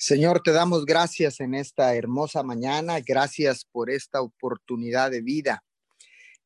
[0.00, 3.00] Señor, te damos gracias en esta hermosa mañana.
[3.00, 5.64] Gracias por esta oportunidad de vida.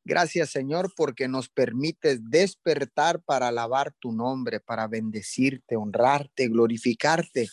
[0.03, 7.47] Gracias, Señor, porque nos permites despertar para alabar tu nombre, para bendecirte, honrarte, glorificarte,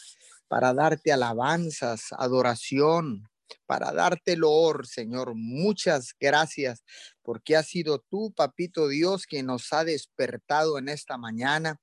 [0.49, 3.28] para darte alabanzas, adoración,
[3.67, 5.35] para darte loor, Señor.
[5.35, 6.82] Muchas gracias
[7.21, 11.78] porque has sido tú, Papito Dios, quien nos ha despertado en esta mañana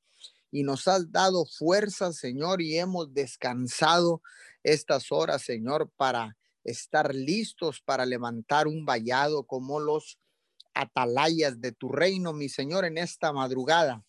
[0.58, 4.24] y nos has dado fuerza, Señor, y hemos descansado
[4.64, 10.18] estas horas, Señor, para estar listos para levantar un vallado como los
[10.74, 14.04] atalayas de tu reino, mi Señor, en esta madrugada.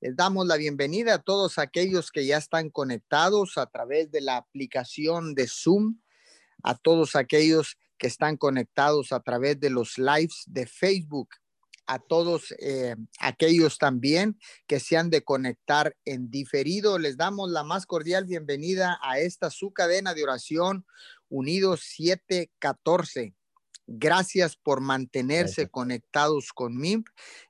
[0.00, 4.36] Les damos la bienvenida a todos aquellos que ya están conectados a través de la
[4.36, 5.98] aplicación de Zoom,
[6.62, 11.30] a todos aquellos que están conectados a través de los lives de Facebook
[11.88, 16.98] a todos eh, aquellos también que se han de conectar en diferido.
[16.98, 20.86] Les damos la más cordial bienvenida a esta su cadena de oración
[21.30, 23.34] Unidos 714.
[23.86, 27.04] Gracias por mantenerse conectados conmigo.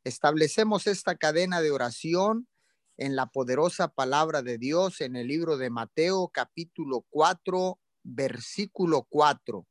[0.05, 2.47] Establecemos esta cadena de oración
[2.97, 9.67] en la poderosa palabra de Dios en el libro de Mateo capítulo 4, versículo 4.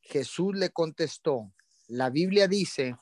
[0.00, 1.52] Jesús le contestó,
[1.88, 2.96] la Biblia dice,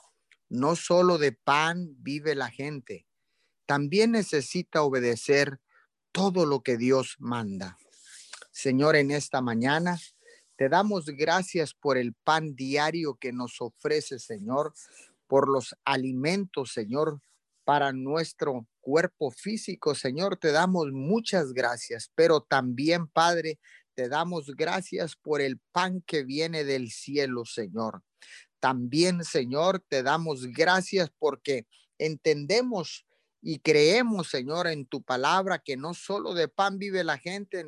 [0.48, 3.06] no solo de pan vive la gente,
[3.66, 5.60] también necesita obedecer
[6.12, 7.78] todo lo que Dios manda.
[8.50, 9.98] Señor, en esta mañana
[10.56, 14.72] te damos gracias por el pan diario que nos ofrece, Señor,
[15.26, 17.20] por los alimentos, Señor,
[17.64, 20.36] para nuestro cuerpo físico, Señor.
[20.36, 23.58] Te damos muchas gracias, pero también, Padre,
[23.94, 28.02] te damos gracias por el pan que viene del cielo, Señor.
[28.64, 31.66] También, Señor, te damos gracias porque
[31.98, 33.04] entendemos
[33.42, 37.62] y creemos, Señor, en tu palabra que no solo de pan vive la gente,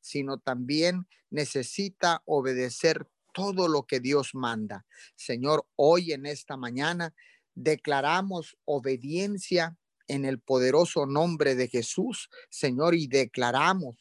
[0.00, 4.86] sino también necesita obedecer todo lo que Dios manda.
[5.16, 7.14] Señor, hoy en esta mañana
[7.54, 13.96] declaramos obediencia en el poderoso nombre de Jesús, Señor, y declaramos,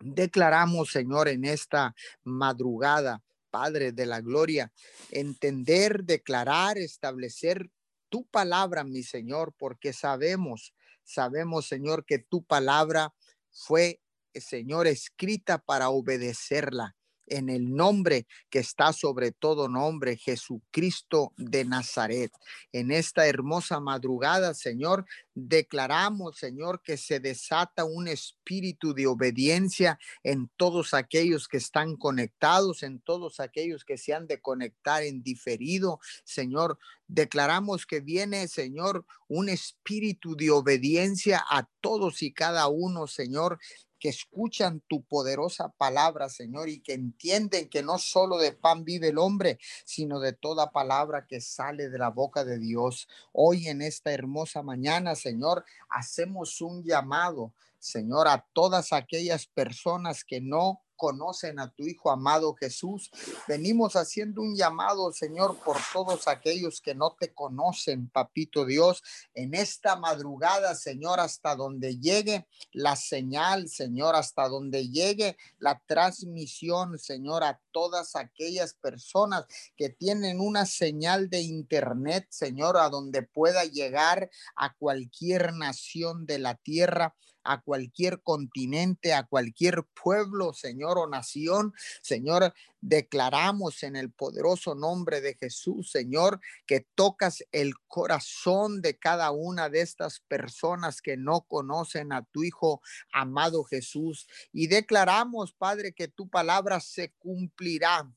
[0.00, 1.94] declaramos, Señor, en esta
[2.24, 4.72] madrugada Padre de la Gloria,
[5.10, 7.70] entender, declarar, establecer
[8.08, 10.74] tu palabra, mi Señor, porque sabemos,
[11.04, 13.14] sabemos, Señor, que tu palabra
[13.50, 14.00] fue,
[14.34, 16.96] Señor, escrita para obedecerla
[17.26, 22.32] en el nombre que está sobre todo nombre, Jesucristo de Nazaret.
[22.72, 30.50] En esta hermosa madrugada, Señor, declaramos, Señor, que se desata un espíritu de obediencia en
[30.56, 36.00] todos aquellos que están conectados, en todos aquellos que se han de conectar en diferido.
[36.24, 43.58] Señor, declaramos que viene, Señor, un espíritu de obediencia a todos y cada uno, Señor,
[44.02, 49.10] que escuchan tu poderosa palabra, Señor, y que entienden que no solo de pan vive
[49.10, 53.06] el hombre, sino de toda palabra que sale de la boca de Dios.
[53.32, 60.40] Hoy en esta hermosa mañana, Señor, hacemos un llamado, Señor, a todas aquellas personas que
[60.40, 63.10] no conocen a tu Hijo amado Jesús.
[63.48, 69.02] Venimos haciendo un llamado, Señor, por todos aquellos que no te conocen, Papito Dios,
[69.34, 76.96] en esta madrugada, Señor, hasta donde llegue la señal, Señor, hasta donde llegue la transmisión,
[77.00, 79.46] Señor, a todas aquellas personas
[79.76, 86.38] que tienen una señal de internet, Señor, a donde pueda llegar a cualquier nación de
[86.38, 91.72] la tierra a cualquier continente, a cualquier pueblo, Señor, o nación.
[92.00, 99.30] Señor, declaramos en el poderoso nombre de Jesús, Señor, que tocas el corazón de cada
[99.30, 102.82] una de estas personas que no conocen a tu Hijo
[103.12, 104.26] amado Jesús.
[104.52, 108.12] Y declaramos, Padre, que tu palabra se cumplirá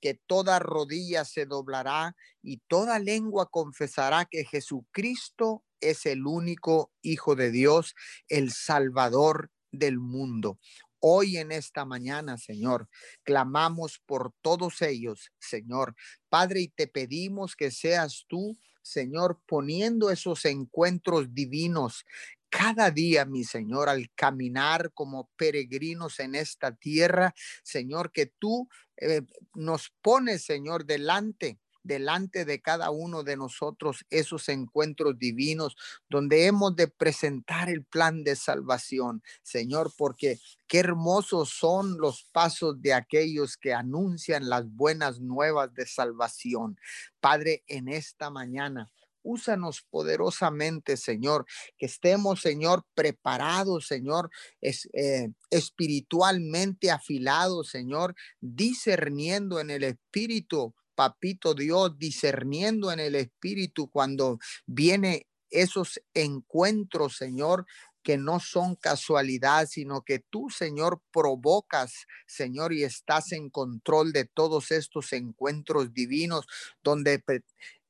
[0.00, 7.34] que toda rodilla se doblará y toda lengua confesará que Jesucristo es el único Hijo
[7.36, 7.94] de Dios,
[8.28, 10.58] el Salvador del mundo.
[11.06, 12.88] Hoy en esta mañana, Señor,
[13.24, 15.94] clamamos por todos ellos, Señor.
[16.30, 22.06] Padre, y te pedimos que seas tú, Señor, poniendo esos encuentros divinos
[22.48, 29.20] cada día, mi Señor, al caminar como peregrinos en esta tierra, Señor, que tú eh,
[29.52, 35.76] nos pones, Señor, delante delante de cada uno de nosotros esos encuentros divinos
[36.08, 42.80] donde hemos de presentar el plan de salvación, Señor, porque qué hermosos son los pasos
[42.82, 46.76] de aquellos que anuncian las buenas nuevas de salvación.
[47.20, 48.90] Padre, en esta mañana
[49.24, 51.46] úsanos poderosamente, Señor,
[51.78, 54.30] que estemos, Señor, preparados, Señor,
[54.60, 63.88] es, eh, espiritualmente afilados, Señor, discerniendo en el Espíritu papito Dios, discerniendo en el espíritu
[63.90, 67.66] cuando viene esos encuentros, Señor,
[68.02, 74.26] que no son casualidad, sino que tú, Señor, provocas, Señor, y estás en control de
[74.26, 76.46] todos estos encuentros divinos
[76.82, 77.22] donde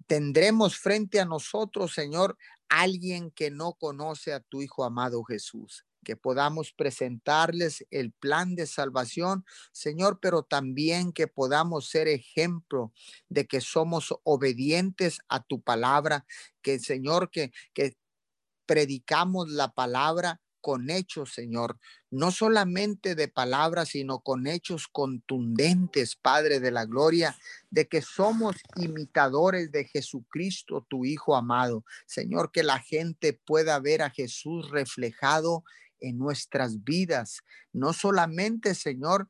[0.06, 6.16] tendremos frente a nosotros, Señor, alguien que no conoce a tu Hijo amado Jesús que
[6.16, 12.92] podamos presentarles el plan de salvación, Señor, pero también que podamos ser ejemplo
[13.28, 16.26] de que somos obedientes a tu palabra,
[16.62, 17.96] que Señor, que, que
[18.66, 21.78] predicamos la palabra con hechos, Señor,
[22.10, 27.36] no solamente de palabras, sino con hechos contundentes, Padre de la Gloria,
[27.68, 31.84] de que somos imitadores de Jesucristo, tu Hijo amado.
[32.06, 35.64] Señor, que la gente pueda ver a Jesús reflejado
[36.00, 37.42] en nuestras vidas,
[37.72, 39.28] no solamente, Señor,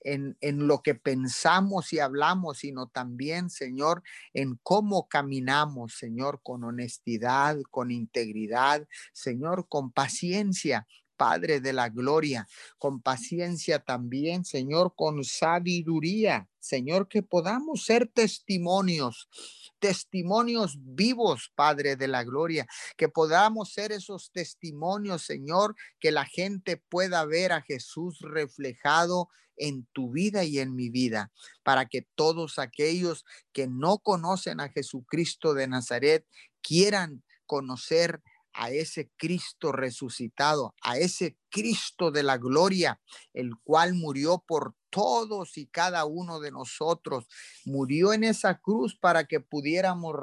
[0.00, 4.02] en, en, lo que pensamos y hablamos, sino también, Señor,
[4.34, 10.86] en cómo caminamos, Señor, con honestidad, con integridad, Señor, con paciencia,
[11.16, 12.46] Padre de la gloria,
[12.78, 19.28] con paciencia también, Señor, con sabiduría, Señor, que podamos ser testimonios,
[19.78, 22.66] testimonios vivos, Padre de la gloria,
[22.96, 29.86] que podamos ser esos testimonios, Señor, que la gente pueda ver a Jesús reflejado en
[29.92, 31.30] tu vida y en mi vida,
[31.62, 36.26] para que todos aquellos que no conocen a Jesucristo de Nazaret
[36.62, 38.22] quieran conocer
[38.54, 43.00] a ese Cristo resucitado, a ese Cristo de la gloria,
[43.32, 47.26] el cual murió por todos y cada uno de nosotros.
[47.64, 50.14] Murió en esa cruz para que pudiéramos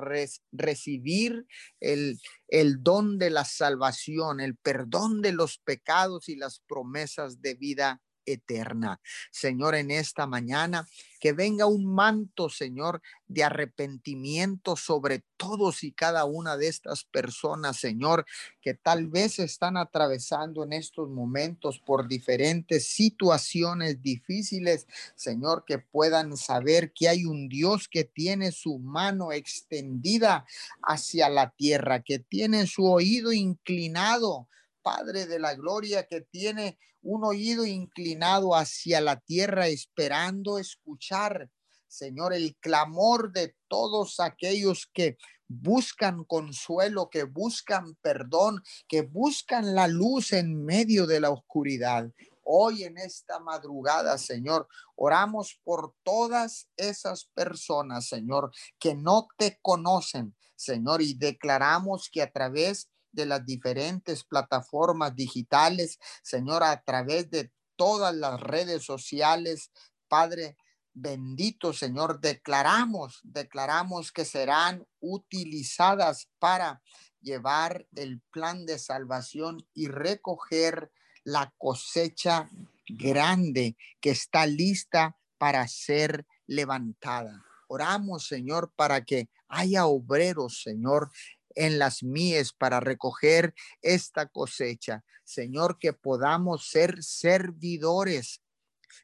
[0.52, 1.48] recibir
[1.80, 7.56] el, el don de la salvación, el perdón de los pecados y las promesas de
[7.56, 9.00] vida eterna.
[9.32, 10.88] Señor, en esta mañana,
[11.20, 17.78] que venga un manto, Señor, de arrepentimiento sobre todos y cada una de estas personas,
[17.78, 18.26] Señor,
[18.62, 26.38] que tal vez están atravesando en estos momentos por diferentes situaciones difíciles, Señor, que puedan
[26.38, 30.46] saber que hay un Dios que tiene su mano extendida
[30.82, 34.48] hacia la tierra, que tiene su oído inclinado
[34.82, 41.50] Padre de la Gloria, que tiene un oído inclinado hacia la tierra, esperando escuchar,
[41.88, 45.18] Señor, el clamor de todos aquellos que
[45.48, 52.12] buscan consuelo, que buscan perdón, que buscan la luz en medio de la oscuridad.
[52.44, 60.36] Hoy en esta madrugada, Señor, oramos por todas esas personas, Señor, que no te conocen,
[60.56, 67.52] Señor, y declaramos que a través de las diferentes plataformas digitales, Señor, a través de
[67.76, 69.72] todas las redes sociales,
[70.08, 70.58] Padre.
[70.92, 76.82] Bendito Señor, declaramos, declaramos que serán utilizadas para
[77.22, 80.92] llevar el plan de salvación y recoger
[81.24, 82.50] la cosecha
[82.88, 87.46] grande que está lista para ser levantada.
[87.68, 91.12] Oramos, Señor, para que haya obreros, Señor,
[91.56, 95.04] en las mies para recoger esta cosecha.
[95.24, 98.42] Señor, que podamos ser servidores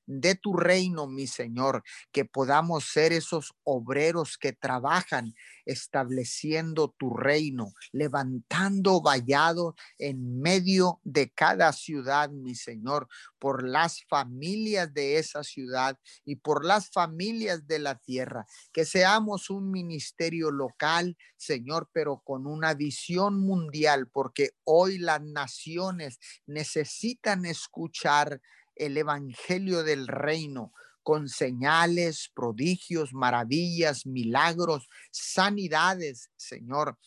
[0.06, 7.74] de tu reino, mi Señor, que podamos ser esos obreros que trabajan estableciendo tu reino,
[7.92, 13.08] levantando vallado en medio de cada ciudad, mi Señor,
[13.40, 18.46] por las familias de esa ciudad y por las familias de la tierra.
[18.72, 26.20] Que seamos un ministerio local, Señor, pero con una visión mundial, porque hoy las naciones
[26.46, 28.42] necesitan escuchar
[28.76, 30.74] el evangelio del reino
[31.06, 36.98] con señales, prodigios, maravillas, milagros, sanidades, Señor.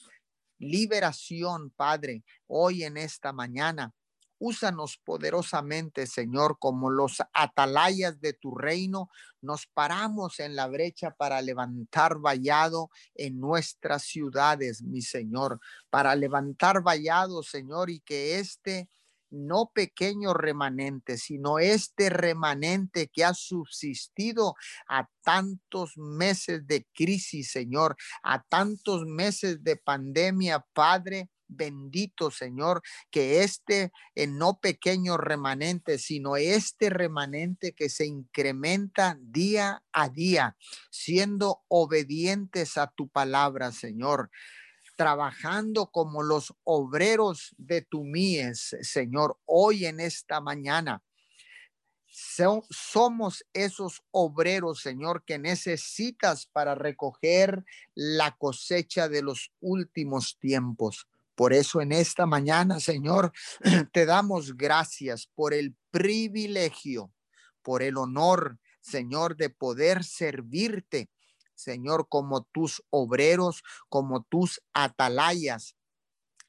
[0.60, 3.92] Liberación, Padre, hoy en esta mañana.
[4.38, 9.10] Úsanos poderosamente, Señor, como los atalayas de tu reino.
[9.40, 15.58] Nos paramos en la brecha para levantar vallado en nuestras ciudades, mi Señor,
[15.90, 18.88] para levantar vallado, Señor, y que este
[19.30, 24.54] no pequeño remanente, sino este remanente que ha subsistido
[24.88, 31.28] a tantos meses de crisis, Señor, a tantos meses de pandemia, Padre.
[31.50, 39.82] Bendito Señor, que este eh, no pequeño remanente, sino este remanente que se incrementa día
[39.90, 40.58] a día,
[40.90, 44.28] siendo obedientes a tu palabra, Señor
[44.98, 51.04] trabajando como los obreros de tu mies, Señor, hoy en esta mañana.
[52.68, 57.64] somos esos obreros, Señor, que necesitas para recoger
[57.94, 61.06] la cosecha de los últimos tiempos.
[61.36, 63.32] Por eso en esta mañana, Señor,
[63.92, 67.12] te damos gracias por el privilegio,
[67.62, 71.08] por el honor, Señor, de poder servirte
[71.58, 75.76] Señor, como tus obreros, como tus atalayas.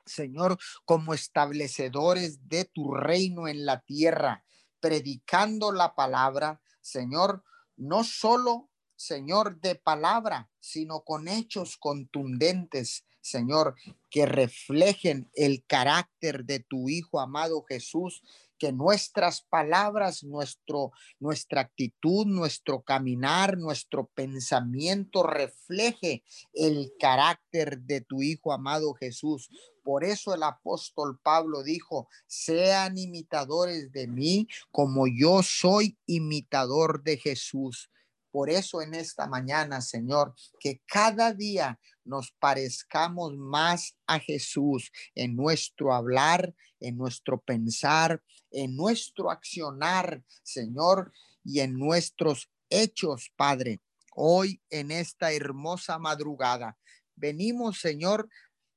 [0.06, 4.44] Señor, como establecedores de tu reino en la tierra,
[4.80, 7.44] predicando la palabra, Señor,
[7.76, 13.76] no solo, Señor, de palabra, sino con hechos contundentes, Señor,
[14.12, 18.24] que reflejen el carácter de tu Hijo amado Jesús,
[18.60, 26.24] que nuestras palabras, nuestro, nuestra actitud, nuestro caminar, nuestro pensamiento refleje
[26.54, 29.50] el carácter de tu Hijo amado Jesús.
[29.84, 37.18] Por eso el apóstol Pablo dijo, sean imitadores de mí como yo soy imitador de
[37.18, 37.90] Jesús.
[38.32, 45.36] Por eso en esta mañana, Señor, que cada día nos parezcamos más a Jesús en
[45.36, 48.22] nuestro hablar, en nuestro pensar,
[48.52, 51.12] en nuestro accionar, Señor,
[51.44, 53.82] y en nuestros hechos, Padre.
[54.16, 56.78] Hoy en esta hermosa madrugada,
[57.16, 58.30] venimos, Señor,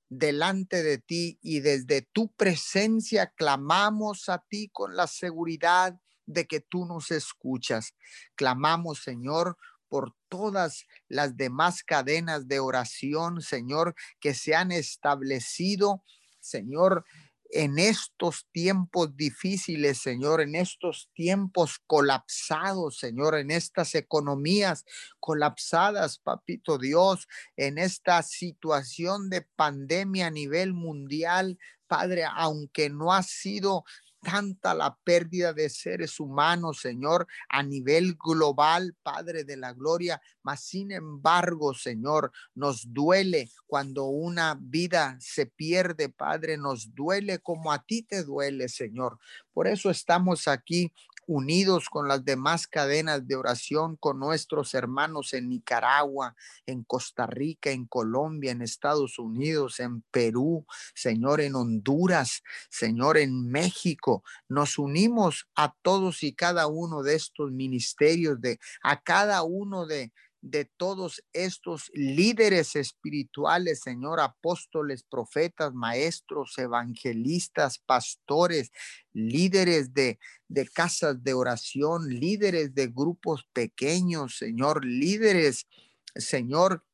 [0.09, 5.99] delante de ti y desde tu presencia clamamos a ti con la seguridad
[6.33, 7.95] de que tú nos escuchas.
[8.35, 9.57] Clamamos, Señor,
[9.89, 16.03] por todas las demás cadenas de oración, Señor, que se han establecido,
[16.41, 17.05] Señor,
[17.53, 24.87] en estos tiempos difíciles, Señor, en estos tiempos colapsados, Señor, en estas economías
[25.21, 33.23] colapsadas, papito Dios, en esta situación de pandemia a nivel mundial, Padre, aunque no ha
[33.23, 33.85] sido
[34.23, 40.61] tanta la pérdida de seres humanos, Señor, a nivel global, Padre de la Gloria, mas
[40.61, 47.85] sin embargo, Señor, nos duele cuando una vida se pierde, Padre, nos duele como a
[47.85, 49.19] ti te duele, Señor.
[49.53, 50.93] Por eso estamos aquí
[51.27, 56.35] unidos con las demás cadenas de oración, con nuestros hermanos en Nicaragua,
[56.67, 63.49] en Costa Rica, en Colombia, en Estados Unidos, en Perú, Señor, en Honduras, Señor, en
[63.49, 64.23] México.
[64.49, 70.13] Nos unimos a todos y cada uno de estos ministerios, de a cada uno de
[70.43, 78.73] de todos estos líderes espirituales, Señor, apóstoles, profetas, maestros, evangelistas, pastores,
[79.13, 80.19] líderes de,
[80.49, 85.69] de casas de oración, líderes de grupos pequeños, Señor, líderes,
[86.17, 86.85] Señor,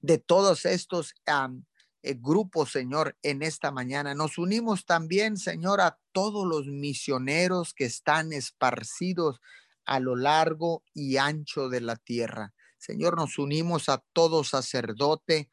[0.00, 4.14] de todos estos eh, grupos, Señor, en esta mañana.
[4.14, 9.40] Nos unimos también, Señor, a todos los misioneros que están esparcidos
[9.86, 12.52] a lo largo y ancho de la tierra.
[12.76, 15.48] Señor, nos unimos a todo sacerdote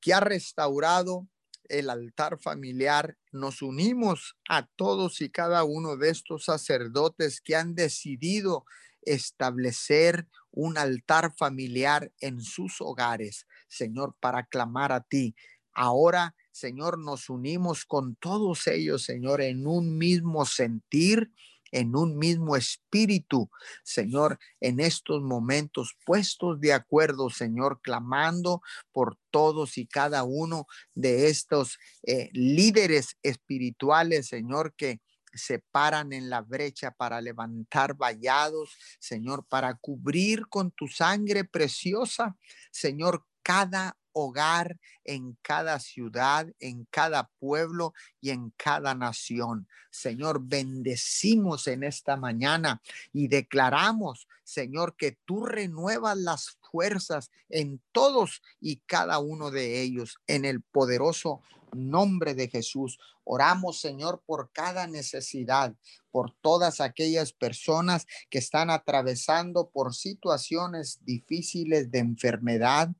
[0.00, 1.28] que ha restaurado
[1.68, 3.16] el altar familiar.
[3.32, 8.64] Nos unimos a todos y cada uno de estos sacerdotes que han decidido
[9.02, 15.34] establecer un altar familiar en sus hogares, Señor, para clamar a ti.
[15.72, 21.32] Ahora, Señor, nos unimos con todos ellos, Señor, en un mismo sentir,
[21.74, 23.50] en un mismo espíritu,
[23.82, 28.62] Señor, en estos momentos puestos de acuerdo, Señor, clamando
[28.92, 35.00] por todos y cada uno de estos eh, líderes espirituales, Señor, que
[35.32, 42.36] se paran en la brecha para levantar vallados, Señor, para cubrir con tu sangre preciosa,
[42.70, 49.68] Señor, cada hogar, en cada ciudad, en cada pueblo y en cada nación.
[49.90, 52.80] Señor, bendecimos en esta mañana
[53.12, 60.18] y declaramos, Señor, que tú renuevas las fuerzas en todos y cada uno de ellos,
[60.26, 61.42] en el poderoso
[61.74, 62.98] nombre de Jesús.
[63.24, 65.74] Oramos, Señor, por cada necesidad,
[66.10, 72.90] por todas aquellas personas que están atravesando por situaciones difíciles de enfermedad,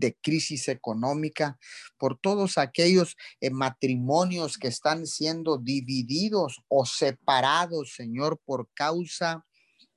[0.00, 1.58] de crisis económica,
[1.98, 9.44] por todos aquellos eh, matrimonios que están siendo divididos o separados, Señor, por causa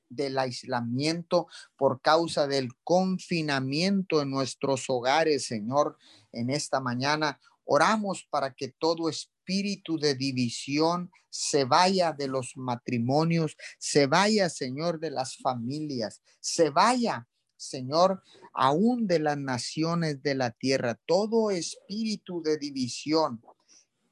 [0.09, 5.97] del aislamiento, por causa del confinamiento en nuestros hogares, Señor,
[6.31, 7.39] en esta mañana.
[7.65, 14.99] Oramos para que todo espíritu de división se vaya de los matrimonios, se vaya, Señor,
[14.99, 17.27] de las familias, se vaya
[17.63, 18.21] Señor,
[18.53, 23.41] aún de las naciones de la tierra, todo espíritu de división,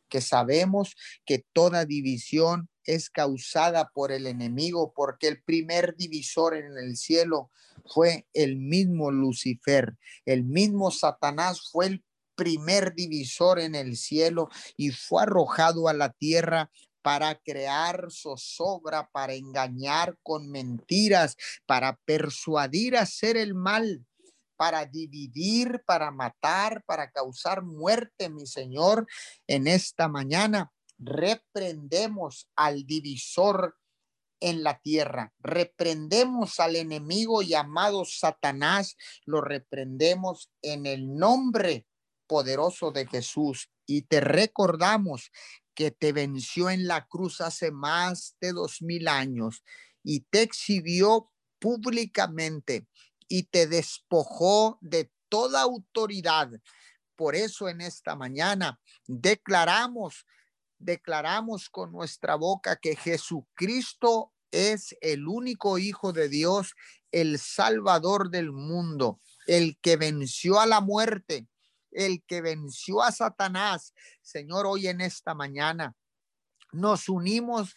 [0.09, 6.77] que sabemos que toda división es causada por el enemigo, porque el primer divisor en
[6.77, 7.49] el cielo
[7.85, 12.03] fue el mismo Lucifer, el mismo Satanás fue el
[12.35, 19.33] primer divisor en el cielo y fue arrojado a la tierra para crear zozobra, para
[19.33, 24.05] engañar con mentiras, para persuadir a hacer el mal,
[24.55, 29.07] para dividir, para matar, para causar muerte, mi Señor,
[29.47, 30.71] en esta mañana.
[30.99, 33.75] Reprendemos al divisor
[34.39, 35.33] en la tierra.
[35.39, 41.85] Reprendemos al enemigo llamado Satanás, lo reprendemos en el nombre
[42.27, 45.31] poderoso de Jesús y te recordamos
[45.81, 49.63] que te venció en la cruz hace más de dos mil años
[50.03, 52.85] y te exhibió públicamente
[53.27, 56.51] y te despojó de toda autoridad.
[57.15, 60.27] Por eso en esta mañana declaramos,
[60.77, 66.75] declaramos con nuestra boca que Jesucristo es el único Hijo de Dios,
[67.11, 71.47] el Salvador del mundo, el que venció a la muerte
[71.91, 73.93] el que venció a Satanás.
[74.21, 75.95] Señor, hoy en esta mañana
[76.71, 77.75] nos unimos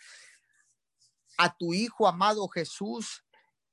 [1.36, 3.24] a tu Hijo amado Jesús,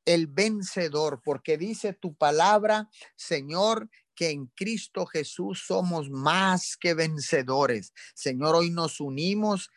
[0.05, 7.93] el vencedor, porque dice tu palabra, Señor, que en Cristo Jesús somos más que vencedores.
[8.13, 9.69] Señor, hoy nos unimos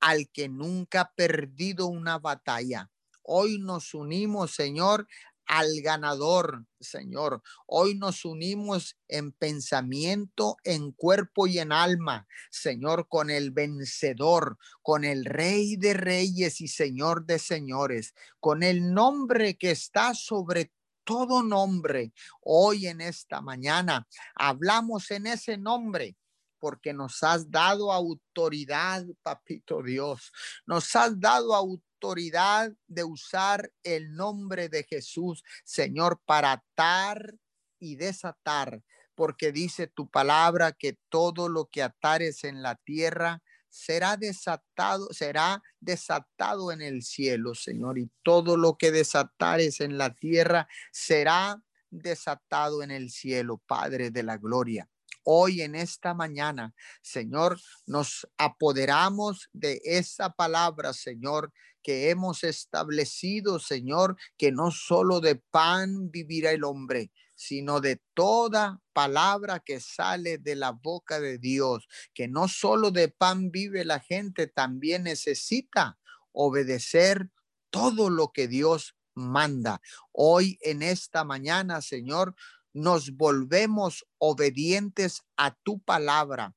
[0.00, 2.90] al que nunca ha perdido una batalla.
[3.22, 5.06] Hoy nos unimos, Señor,
[5.46, 7.42] al ganador, Señor.
[7.66, 15.04] Hoy nos unimos en pensamiento, en cuerpo y en alma, Señor, con el vencedor, con
[15.04, 20.72] el Rey de Reyes y Señor de Señores, con el nombre que está sobre
[21.04, 22.12] todo nombre.
[22.40, 26.16] Hoy en esta mañana hablamos en ese nombre
[26.58, 30.30] porque nos has dado autoridad, papito Dios.
[30.64, 37.34] Nos has dado autoridad autoridad de usar el nombre de Jesús, Señor, para atar
[37.78, 38.82] y desatar,
[39.14, 45.62] porque dice tu palabra que todo lo que atares en la tierra será desatado, será
[45.78, 52.82] desatado en el cielo, Señor, y todo lo que desatares en la tierra será desatado
[52.82, 54.88] en el cielo, Padre de la gloria.
[55.24, 64.16] Hoy en esta mañana, Señor, nos apoderamos de esa palabra, Señor, que hemos establecido, Señor,
[64.36, 70.54] que no solo de pan vivirá el hombre, sino de toda palabra que sale de
[70.54, 75.98] la boca de Dios, que no solo de pan vive la gente, también necesita
[76.32, 77.30] obedecer
[77.70, 79.80] todo lo que Dios manda.
[80.12, 82.34] Hoy en esta mañana, Señor,
[82.72, 86.54] nos volvemos obedientes a tu palabra.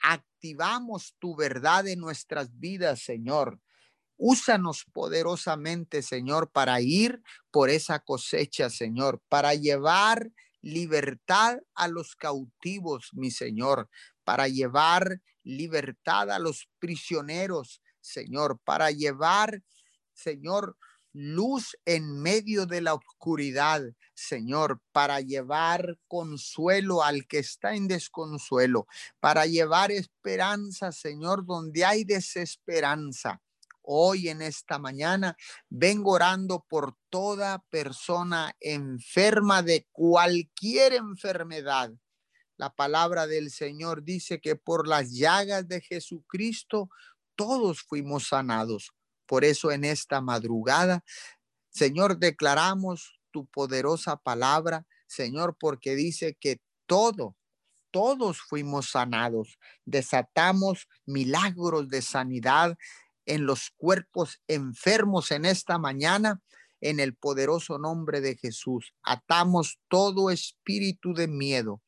[0.00, 3.60] Activamos tu verdad en nuestras vidas, Señor.
[4.16, 10.30] Úsanos poderosamente, Señor, para ir por esa cosecha, Señor, para llevar
[10.60, 13.90] libertad a los cautivos, mi Señor,
[14.24, 19.62] para llevar libertad a los prisioneros, Señor, para llevar,
[20.14, 20.76] Señor,
[21.14, 28.86] luz en medio de la oscuridad, Señor, para llevar consuelo al que está en desconsuelo,
[29.20, 33.40] para llevar esperanza, Señor, donde hay desesperanza
[33.84, 35.36] hoy en esta mañana
[35.68, 41.92] vengo orando por toda persona enferma de cualquier enfermedad.
[42.56, 46.88] La palabra del Señor dice que por las llagas de Jesucristo
[47.36, 48.92] todos fuimos sanados.
[49.26, 51.04] Por eso en esta madrugada,
[51.70, 57.36] Señor, declaramos tu poderosa palabra, Señor, porque dice que todo,
[57.90, 59.58] todos fuimos sanados.
[59.84, 62.76] Desatamos milagros de sanidad
[63.26, 66.42] en los cuerpos enfermos en esta mañana,
[66.80, 68.94] en el poderoso nombre de Jesús.
[69.02, 71.80] Atamos todo espíritu de miedo,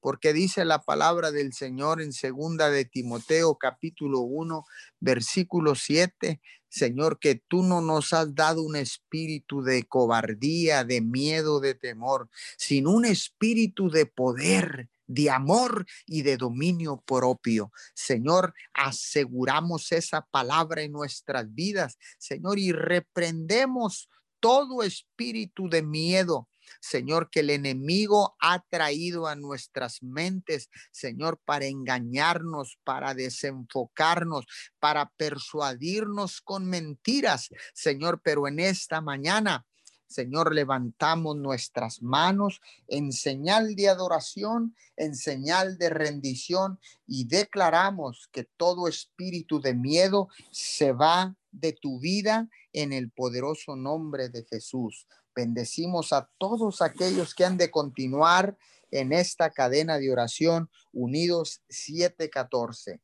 [0.00, 4.64] porque dice la palabra del Señor en segunda de Timoteo capítulo 1,
[4.98, 11.60] versículo 7, Señor, que tú no nos has dado un espíritu de cobardía, de miedo,
[11.60, 17.72] de temor, sino un espíritu de poder, de amor y de dominio propio.
[17.94, 24.08] Señor, aseguramos esa palabra en nuestras vidas, Señor, y reprendemos
[24.38, 26.48] todo espíritu de miedo,
[26.80, 34.46] Señor, que el enemigo ha traído a nuestras mentes, Señor, para engañarnos, para desenfocarnos,
[34.78, 39.66] para persuadirnos con mentiras, Señor, pero en esta mañana
[40.10, 48.42] Señor, levantamos nuestras manos en señal de adoración, en señal de rendición y declaramos que
[48.42, 55.06] todo espíritu de miedo se va de tu vida en el poderoso nombre de Jesús.
[55.34, 58.56] Bendecimos a todos aquellos que han de continuar
[58.90, 63.00] en esta cadena de oración unidos 714.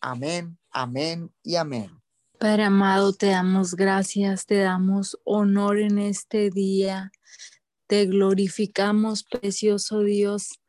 [0.00, 1.90] Amén, amén y amén.
[2.38, 7.10] Padre amado, te damos gracias, te damos honor en este día.
[7.88, 10.60] Te glorificamos, precioso Dios.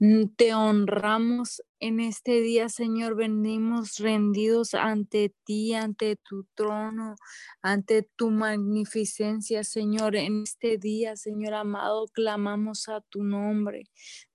[0.00, 3.16] Mm, te honramos en este día, Señor.
[3.16, 7.16] Venimos rendidos ante ti, ante tu trono,
[7.62, 10.16] ante tu magnificencia, Señor.
[10.16, 13.84] En este día, Señor amado, clamamos a tu nombre.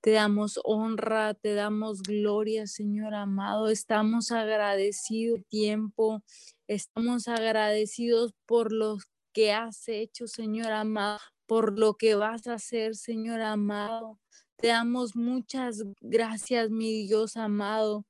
[0.01, 3.69] Te damos honra, te damos gloria, Señor amado.
[3.69, 6.23] Estamos agradecidos tiempo.
[6.67, 8.97] Estamos agradecidos por lo
[9.33, 14.19] que has hecho, Señor amado, por lo que vas a hacer, Señor amado.
[14.61, 18.05] Te damos muchas gracias, mi Dios amado.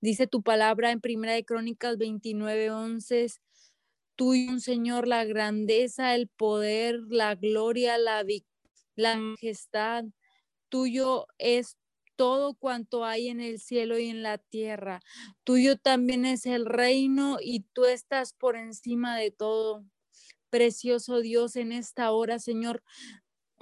[0.00, 3.26] Dice tu palabra en Primera de Crónicas 29, 11.
[4.14, 8.24] Tuyo, Señor, la grandeza, el poder, la gloria, la,
[8.94, 10.04] la majestad.
[10.68, 11.76] Tuyo es
[12.14, 15.00] todo cuanto hay en el cielo y en la tierra.
[15.42, 19.84] Tuyo también es el reino y tú estás por encima de todo.
[20.48, 22.84] Precioso Dios, en esta hora, Señor,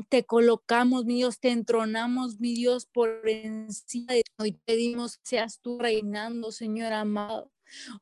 [0.09, 4.53] te colocamos, mi Dios, te entronamos, mi Dios, por encima de hoy.
[4.65, 7.51] Pedimos que seas tú reinando, Señor amado.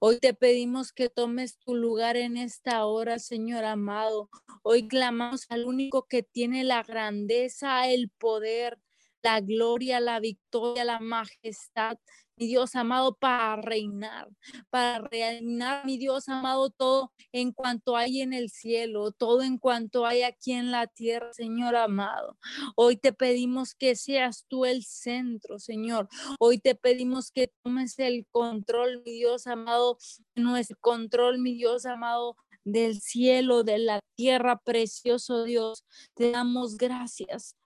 [0.00, 4.30] Hoy te pedimos que tomes tu lugar en esta hora, Señor amado.
[4.62, 8.78] Hoy clamamos al único que tiene la grandeza, el poder,
[9.22, 11.98] la gloria, la victoria, la majestad,
[12.38, 14.28] mi Dios amado, para reinar,
[14.70, 20.06] para reinar, mi Dios amado, todo en cuanto hay en el cielo, todo en cuanto
[20.06, 22.38] hay aquí en la tierra, Señor amado.
[22.76, 26.08] Hoy te pedimos que seas tú el centro, Señor.
[26.38, 29.98] Hoy te pedimos que tomes el control, mi Dios amado,
[30.34, 35.84] nuestro control, mi Dios amado, del cielo, de la tierra, precioso Dios.
[36.14, 37.56] Te damos gracias.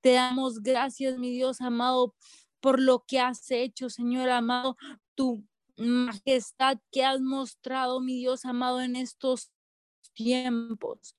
[0.00, 2.14] Te damos gracias, mi Dios amado,
[2.60, 4.76] por lo que has hecho, Señor amado,
[5.14, 5.44] tu
[5.76, 9.50] majestad que has mostrado, mi Dios amado, en estos
[10.12, 11.16] tiempos.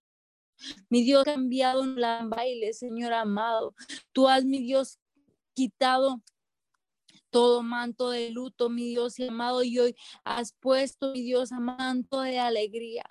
[0.89, 3.73] Mi Dios ha cambiado la baile, Señor amado.
[4.11, 4.99] Tú has, mi Dios,
[5.53, 6.21] quitado
[7.31, 12.39] todo manto de luto, mi Dios amado, y hoy has puesto, mi Dios, manto de
[12.39, 13.03] alegría.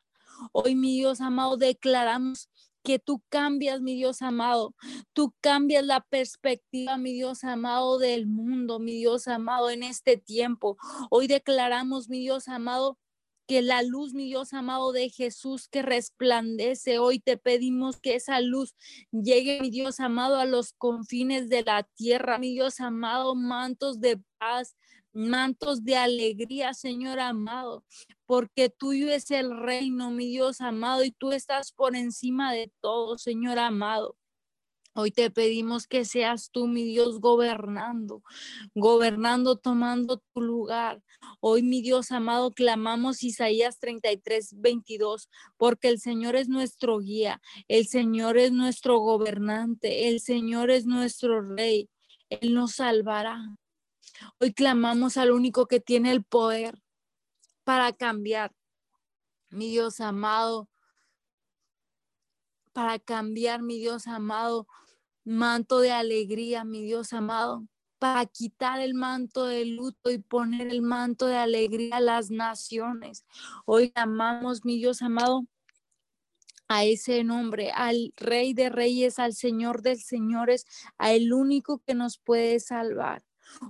[0.52, 2.48] Hoy, mi Dios amado, declaramos
[2.82, 4.74] que tú cambias, mi Dios amado.
[5.12, 10.76] Tú cambias la perspectiva, mi Dios amado, del mundo, mi Dios amado, en este tiempo.
[11.10, 12.98] Hoy declaramos, mi Dios amado,
[13.46, 17.00] que la luz, mi Dios amado, de Jesús que resplandece.
[17.00, 18.76] Hoy te pedimos que esa luz
[19.10, 24.20] llegue, mi Dios amado, a los confines de la tierra, mi Dios amado, mantos de
[24.38, 24.76] paz,
[25.12, 27.84] mantos de alegría, Señor amado,
[28.26, 33.18] porque tuyo es el reino, mi Dios amado, y tú estás por encima de todo,
[33.18, 34.16] Señor amado.
[34.92, 38.24] Hoy te pedimos que seas tú, mi Dios, gobernando,
[38.74, 41.00] gobernando, tomando tu lugar.
[41.38, 47.86] Hoy, mi Dios amado, clamamos Isaías 33, 22, porque el Señor es nuestro guía, el
[47.86, 51.88] Señor es nuestro gobernante, el Señor es nuestro rey.
[52.28, 53.56] Él nos salvará.
[54.38, 56.82] Hoy clamamos al único que tiene el poder
[57.64, 58.52] para cambiar.
[59.50, 60.68] Mi Dios amado,
[62.72, 64.66] para cambiar, mi Dios amado,
[65.24, 67.66] manto de alegría, mi Dios amado,
[67.98, 73.24] para quitar el manto de luto y poner el manto de alegría a las naciones.
[73.66, 75.46] Hoy amamos, mi Dios amado,
[76.68, 80.64] a ese nombre, al Rey de Reyes, al Señor de Señores,
[80.98, 83.22] a el único que nos puede salvar.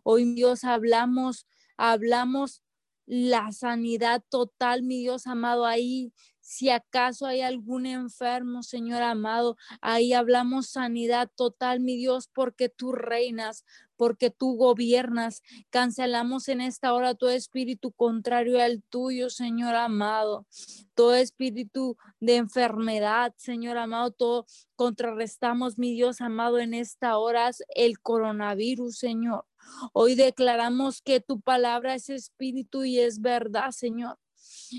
[0.02, 2.62] Hoy, Dios, hablamos, hablamos
[3.10, 6.12] la sanidad total, mi Dios amado, ahí.
[6.38, 12.92] Si acaso hay algún enfermo, Señor amado, ahí hablamos sanidad total, mi Dios, porque tú
[12.92, 13.64] reinas,
[13.96, 15.42] porque tú gobiernas.
[15.70, 20.46] Cancelamos en esta hora todo espíritu contrario al tuyo, Señor amado.
[20.94, 28.00] Todo espíritu de enfermedad, Señor amado, todo contrarrestamos, mi Dios amado, en esta hora el
[28.00, 29.49] coronavirus, Señor.
[29.92, 34.18] Hoy declaramos que tu palabra es espíritu y es verdad, Señor.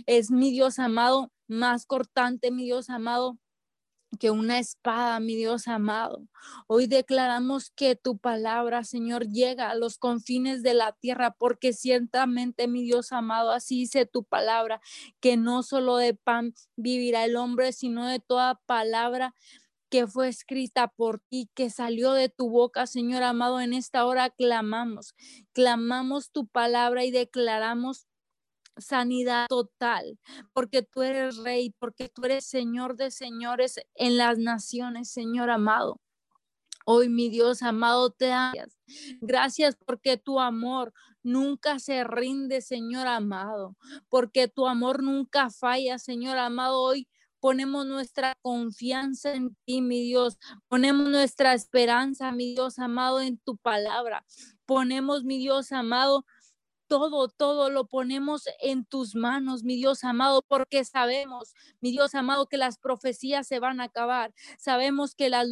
[0.05, 3.37] Es mi Dios amado, más cortante, mi Dios amado,
[4.19, 6.27] que una espada, mi Dios amado.
[6.67, 12.67] Hoy declaramos que tu palabra, Señor, llega a los confines de la tierra, porque ciertamente,
[12.67, 14.81] mi Dios amado, así dice tu palabra,
[15.19, 19.33] que no solo de pan vivirá el hombre, sino de toda palabra
[19.91, 23.59] que fue escrita por ti, que salió de tu boca, Señor amado.
[23.59, 25.13] En esta hora clamamos,
[25.53, 28.07] clamamos tu palabra y declaramos
[28.77, 30.17] sanidad total,
[30.53, 35.99] porque tú eres rey, porque tú eres Señor de señores en las naciones, Señor amado.
[36.85, 38.77] Hoy, mi Dios amado, te gracias.
[39.19, 43.75] Gracias porque tu amor nunca se rinde, Señor amado,
[44.09, 46.81] porque tu amor nunca falla, Señor amado.
[46.81, 47.07] Hoy
[47.41, 50.37] ponemos nuestra confianza en ti, mi Dios.
[50.69, 54.23] Ponemos nuestra esperanza, mi Dios amado, en tu palabra.
[54.65, 56.25] Ponemos, mi Dios amado,
[56.87, 62.47] todo, todo lo ponemos en tus manos, mi Dios amado, porque sabemos, mi Dios amado,
[62.47, 64.33] que las profecías se van a acabar.
[64.59, 65.47] Sabemos que las,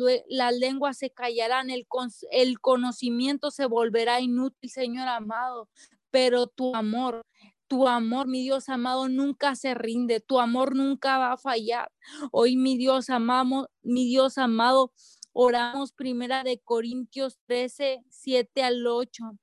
[0.60, 1.88] lenguas se callarán, el,
[2.32, 5.70] el conocimiento se volverá inútil, Señor amado,
[6.12, 7.26] pero tu amor,
[7.70, 11.92] tu amor, mi Dios amado, nunca se rinde, tu amor nunca va a fallar.
[12.32, 14.92] Hoy, mi Dios amamos, mi Dios amado,
[15.34, 19.38] oramos primera de Corintios 13, 7 al 8.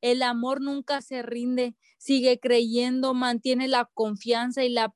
[0.00, 4.92] El amor nunca se rinde, sigue creyendo, mantiene la confianza y la,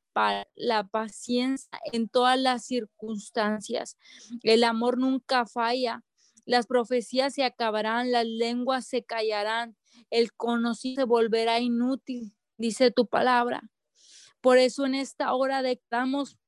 [0.57, 3.97] la paciencia en todas las circunstancias.
[4.43, 6.03] El amor nunca falla.
[6.47, 9.77] Las profecías se acabarán, las lenguas se callarán,
[10.11, 13.63] el conocido se volverá inútil, dice tu palabra.
[14.41, 16.39] Por eso en esta hora declaramos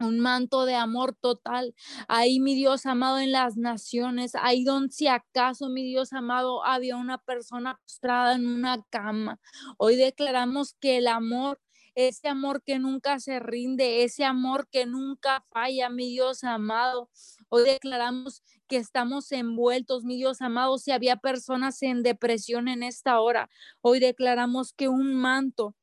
[0.00, 1.74] un manto de amor total.
[2.08, 6.96] Ahí, mi Dios amado, en las naciones, ahí donde si acaso, mi Dios amado, había
[6.96, 9.38] una persona postrada en una cama.
[9.78, 11.60] Hoy declaramos que el amor,
[11.94, 17.10] ese amor que nunca se rinde, ese amor que nunca falla, mi Dios amado.
[17.48, 23.20] Hoy declaramos que estamos envueltos, mi Dios amado, si había personas en depresión en esta
[23.20, 23.50] hora.
[23.80, 25.74] Hoy declaramos que un manto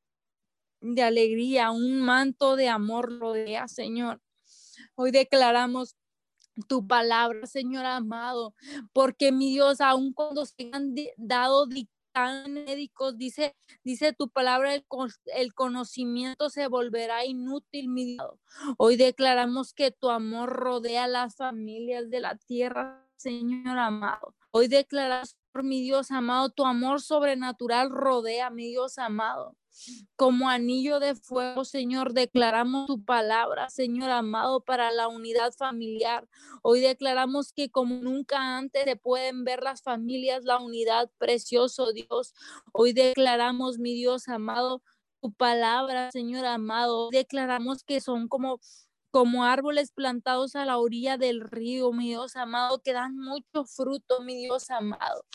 [0.80, 4.21] de alegría, un manto de amor rodea, Señor.
[4.95, 5.97] Hoy declaramos
[6.69, 8.56] tu palabra, Señor amado,
[8.93, 11.67] porque mi Dios, aun cuando se han dado
[12.18, 14.86] dictámenes médicos, dice, dice tu palabra, el,
[15.36, 18.40] el, conocimiento se volverá inútil, mi Dios.
[18.78, 24.36] Hoy declaramos que tu amor rodea las familias de la tierra, Señor amado.
[24.52, 29.56] Hoy declaramos, mi Dios amado, tu amor sobrenatural rodea, mi Dios amado
[30.16, 36.28] como anillo de fuego, Señor, declaramos tu palabra, Señor amado, para la unidad familiar.
[36.62, 42.34] Hoy declaramos que como nunca antes se pueden ver las familias, la unidad, precioso Dios.
[42.74, 44.82] Hoy declaramos, mi Dios amado,
[45.22, 47.10] tu palabra, Señor amado.
[47.12, 48.60] Declaramos que son como
[49.10, 54.22] como árboles plantados a la orilla del río, mi Dios amado, que dan mucho fruto,
[54.22, 55.26] mi Dios amado.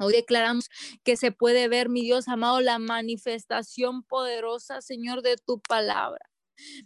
[0.00, 0.68] Hoy declaramos
[1.02, 6.30] que se puede ver, mi Dios amado, la manifestación poderosa, Señor, de tu palabra.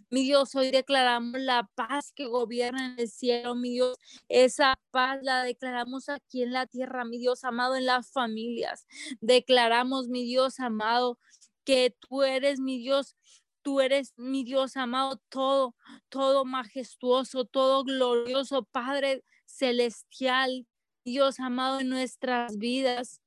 [0.09, 3.97] Mi Dios, hoy declaramos la paz que gobierna en el cielo, mi Dios.
[4.29, 8.87] Esa paz la declaramos aquí en la tierra, mi Dios amado, en las familias.
[9.21, 11.19] Declaramos, mi Dios amado,
[11.63, 13.15] que tú eres mi Dios.
[13.61, 15.75] Tú eres mi Dios amado, todo,
[16.09, 20.67] todo majestuoso, todo glorioso, Padre celestial,
[21.05, 23.21] Dios amado, en nuestras vidas.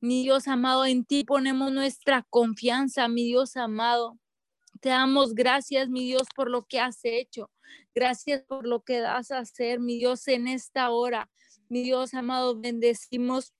[0.00, 4.18] Mi Dios amado, en ti ponemos nuestra confianza, mi Dios amado.
[4.80, 7.50] Te damos gracias, mi Dios, por lo que has hecho.
[7.94, 11.30] Gracias por lo que das a hacer, mi Dios, en esta hora.
[11.68, 13.54] Mi Dios amado, bendecimos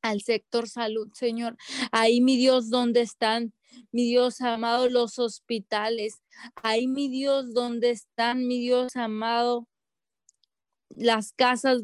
[0.00, 1.56] al sector salud, Señor.
[1.92, 3.52] Ahí, mi Dios, donde están,
[3.92, 6.22] mi Dios amado, los hospitales.
[6.62, 9.68] Ahí, mi Dios, donde están, mi Dios amado,
[10.88, 11.82] las casas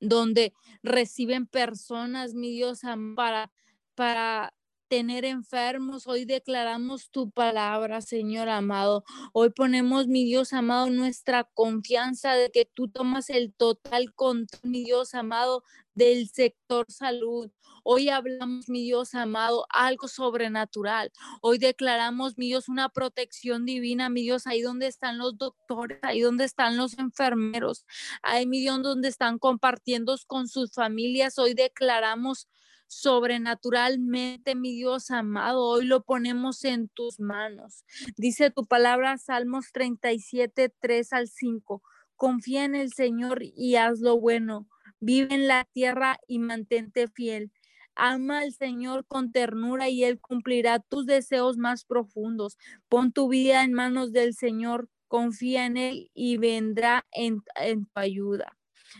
[0.00, 2.80] donde reciben personas, mi Dios,
[3.16, 3.50] para,
[3.94, 4.52] para
[4.90, 6.08] tener enfermos.
[6.08, 9.04] Hoy declaramos tu palabra, Señor amado.
[9.32, 14.82] Hoy ponemos, mi Dios amado, nuestra confianza de que tú tomas el total control, mi
[14.82, 15.62] Dios amado,
[15.94, 17.52] del sector salud.
[17.84, 21.12] Hoy hablamos, mi Dios amado, algo sobrenatural.
[21.40, 26.20] Hoy declaramos, mi Dios, una protección divina, mi Dios, ahí donde están los doctores, ahí
[26.20, 27.86] donde están los enfermeros,
[28.22, 31.38] ahí, mi Dios, donde están compartiendo con sus familias.
[31.38, 32.48] Hoy declaramos
[32.90, 35.64] sobrenaturalmente, mi Dios amado.
[35.64, 37.84] Hoy lo ponemos en tus manos.
[38.16, 41.82] Dice tu palabra, Salmos 37, 3 al 5.
[42.16, 44.68] Confía en el Señor y haz lo bueno.
[44.98, 47.52] Vive en la tierra y mantente fiel.
[47.94, 52.58] Ama al Señor con ternura y Él cumplirá tus deseos más profundos.
[52.88, 58.00] Pon tu vida en manos del Señor confía en Él y vendrá en, en tu
[58.00, 58.56] ayuda.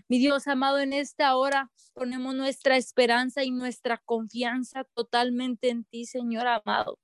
[0.09, 6.07] Mi Dios amado, en esta hora ponemos nuestra esperanza y nuestra confianza totalmente en ti,
[6.07, 6.99] Señor amado.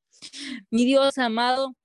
[0.70, 1.76] Mi Dios amado,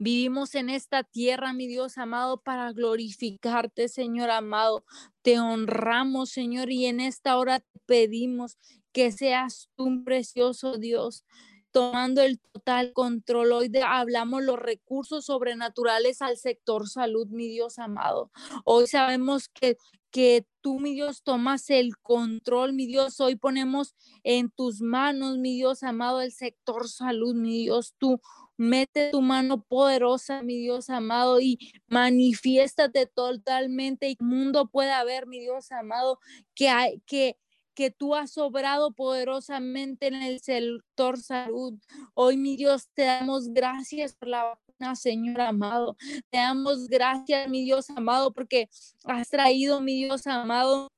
[0.00, 4.84] Vivimos en esta tierra, mi Dios amado, para glorificarte, Señor amado.
[5.22, 8.56] Te honramos, Señor, y en esta hora te pedimos
[8.92, 11.24] que seas tú un precioso Dios
[11.72, 13.50] tomando el total control.
[13.50, 18.30] Hoy hablamos los recursos sobrenaturales al sector salud, mi Dios amado.
[18.64, 19.76] Hoy sabemos que,
[20.10, 23.20] que tú, mi Dios, tomas el control, mi Dios.
[23.20, 27.94] Hoy ponemos en tus manos, mi Dios amado, el sector salud, mi Dios.
[27.98, 28.20] Tú
[28.56, 35.26] mete tu mano poderosa, mi Dios amado, y manifiéstate totalmente y el mundo pueda ver,
[35.26, 36.18] mi Dios amado,
[36.54, 37.36] que hay que
[37.78, 41.78] que tú has obrado poderosamente en el sector salud.
[42.14, 44.58] Hoy, mi Dios, te damos gracias por la
[44.94, 45.96] Señor amado.
[46.30, 48.68] Te damos gracias, mi Dios amado, porque
[49.04, 50.88] has traído, mi Dios amado,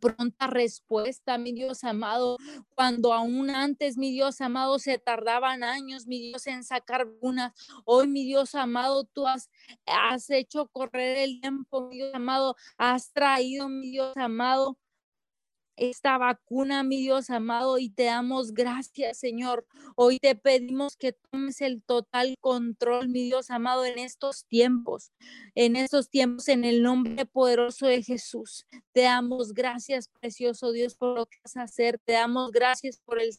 [0.00, 2.36] pronta respuesta, mi Dios amado,
[2.74, 7.54] cuando aún antes, mi Dios amado, se tardaban años, mi Dios, en sacar una.
[7.84, 9.50] Hoy, mi Dios amado, tú has,
[9.86, 14.76] has hecho correr el tiempo, mi Dios amado, has traído, mi Dios amado,
[15.76, 19.66] esta vacuna, mi Dios amado, y te damos gracias, Señor.
[19.94, 25.12] Hoy te pedimos que tomes el total control, mi Dios amado, en estos tiempos,
[25.54, 28.66] en estos tiempos, en el nombre poderoso de Jesús.
[28.92, 31.98] Te damos gracias, precioso Dios, por lo que vas a hacer.
[32.04, 33.32] Te damos gracias por el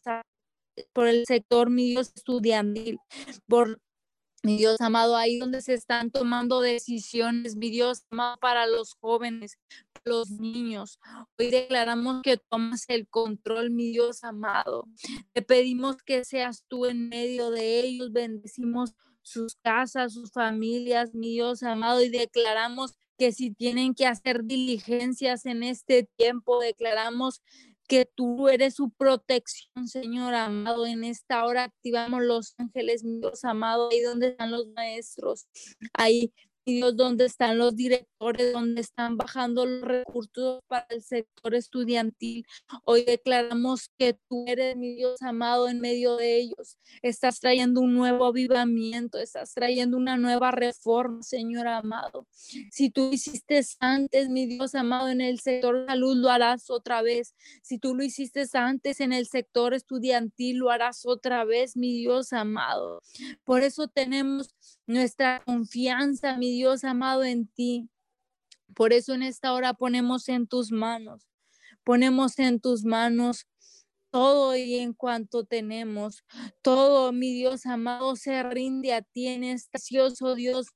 [0.94, 3.00] por el sector, mi Dios, estudiantil,
[3.48, 3.82] por
[4.44, 9.58] mi Dios amado, ahí donde se están tomando decisiones, mi Dios amado, para los jóvenes,
[10.06, 11.00] los niños.
[11.38, 14.88] Hoy declaramos que tomas el control, mi Dios amado.
[15.34, 18.12] Te pedimos que seas tú en medio de ellos.
[18.12, 24.44] Bendecimos sus casas, sus familias, mi Dios amado, y declaramos que si tienen que hacer
[24.44, 27.42] diligencias en este tiempo, declaramos
[27.88, 30.86] que tú eres su protección, Señor amado.
[30.86, 35.48] En esta hora activamos los ángeles, mi Dios amado, ahí donde están los maestros,
[35.94, 36.34] ahí
[36.68, 42.46] Donde están los directores, donde están bajando los recursos para el sector estudiantil.
[42.84, 46.78] Hoy declaramos que tú eres mi Dios amado en medio de ellos.
[47.02, 52.28] Estás trayendo un nuevo avivamiento, estás trayendo una nueva reforma, Señor amado.
[52.70, 57.34] Si tú hiciste antes, mi Dios amado, en el sector salud, lo harás otra vez.
[57.62, 62.34] Si tú lo hiciste antes en el sector estudiantil, lo harás otra vez, mi Dios
[62.34, 63.02] amado.
[63.46, 64.54] Por eso tenemos
[64.88, 67.90] nuestra confianza, mi Dios amado, en ti.
[68.74, 71.28] Por eso en esta hora ponemos en tus manos,
[71.84, 73.48] ponemos en tus manos
[74.10, 76.24] todo y en cuanto tenemos,
[76.62, 79.78] todo, mi Dios amado, se rinde a ti en este
[80.36, 80.68] Dios.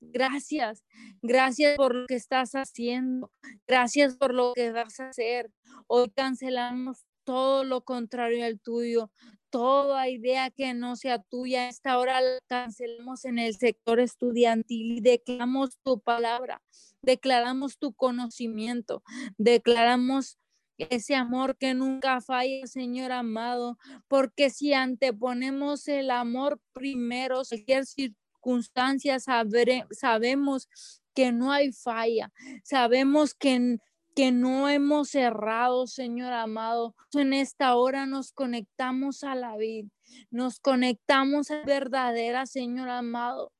[0.00, 0.82] Gracias,
[1.20, 3.30] gracias por lo que estás haciendo,
[3.66, 5.52] gracias por lo que vas a hacer.
[5.88, 9.12] Hoy cancelamos todo lo contrario al tuyo,
[9.50, 11.68] toda idea que no sea tuya.
[11.68, 16.60] Esta hora la cancelamos en el sector estudiantil y declaramos tu palabra,
[17.02, 19.04] declaramos tu conocimiento,
[19.38, 20.38] declaramos
[20.76, 29.20] ese amor que nunca falla, Señor amado, porque si anteponemos el amor primero, cualquier circunstancia,
[29.20, 30.68] sabemos
[31.14, 32.32] que no hay falla,
[32.64, 33.78] sabemos que
[34.14, 36.94] que no hemos errado, Señor amado.
[37.12, 39.88] En esta hora nos conectamos a la vida,
[40.30, 43.52] nos conectamos a verdadera, Señor amado,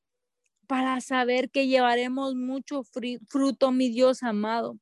[0.67, 2.83] para saber que llevaremos mucho
[3.29, 4.79] fruto, mi Dios amado.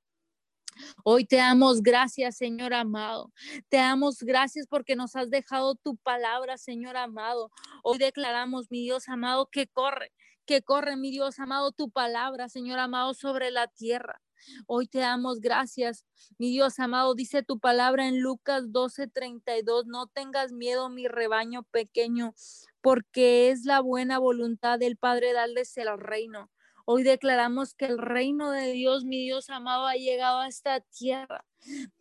[1.04, 3.32] Hoy te damos gracias, Señor amado.
[3.68, 7.50] Te damos gracias porque nos has dejado tu palabra, Señor amado.
[7.82, 10.12] Hoy declaramos, mi Dios amado, que corre,
[10.46, 14.20] que corre, mi Dios amado, tu palabra, Señor amado, sobre la tierra.
[14.66, 16.04] Hoy te damos gracias,
[16.38, 17.14] mi Dios amado.
[17.14, 22.34] Dice tu palabra en Lucas 12:32, no tengas miedo, mi rebaño pequeño,
[22.80, 26.50] porque es la buena voluntad del Padre darles el reino.
[26.90, 31.44] Hoy declaramos que el reino de Dios, mi Dios amado, ha llegado a esta tierra.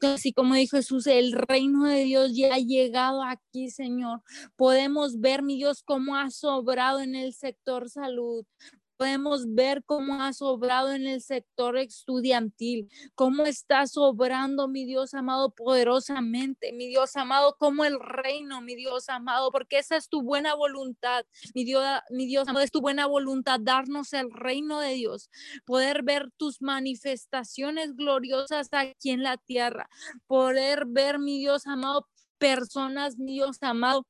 [0.01, 4.21] Así como dijo Jesús, el reino de Dios ya ha llegado aquí, Señor.
[4.55, 8.45] Podemos ver, mi Dios, cómo ha sobrado en el sector salud
[8.97, 15.51] podemos ver cómo ha sobrado en el sector estudiantil, cómo está sobrando, mi Dios amado,
[15.51, 20.55] poderosamente, mi Dios amado, como el reino, mi Dios amado, porque esa es tu buena
[20.55, 25.29] voluntad, mi Dios, mi Dios amado, es tu buena voluntad darnos el reino de Dios,
[25.65, 29.89] poder ver tus manifestaciones gloriosas aquí en la tierra,
[30.25, 34.05] poder ver, mi Dios amado, personas, mi Dios amado,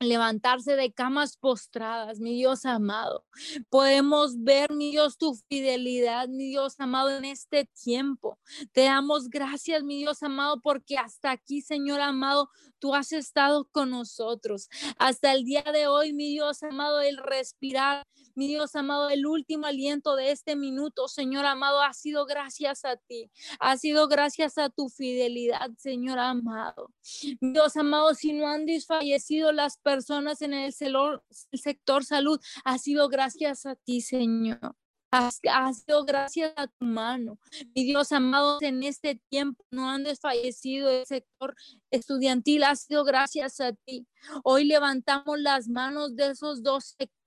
[0.00, 3.24] levantarse de camas postradas, mi Dios amado.
[3.68, 8.38] Podemos ver, mi Dios, tu fidelidad, mi Dios amado, en este tiempo.
[8.72, 13.90] Te damos gracias, mi Dios amado, porque hasta aquí, Señor amado, tú has estado con
[13.90, 14.68] nosotros.
[14.98, 18.06] Hasta el día de hoy, mi Dios amado, el respirar,
[18.38, 22.96] mi Dios amado, el último aliento de este minuto, Señor amado, ha sido gracias a
[22.96, 23.32] ti.
[23.58, 26.92] Ha sido gracias a tu fidelidad, Señor amado.
[27.40, 33.66] Dios amado, si no han desfallecido las personas en el, sector salud, ha sido gracias
[33.66, 34.76] a ti, Señor.
[35.10, 35.32] Ha,
[35.72, 37.40] sido gracias a tu mano.
[37.74, 41.56] Mi Dios amado, en este tiempo no han desfallecido el sector
[41.90, 44.06] estudiantil, ha sido gracias a ti.
[44.44, 47.18] Hoy levantamos las manos de esos dos sectores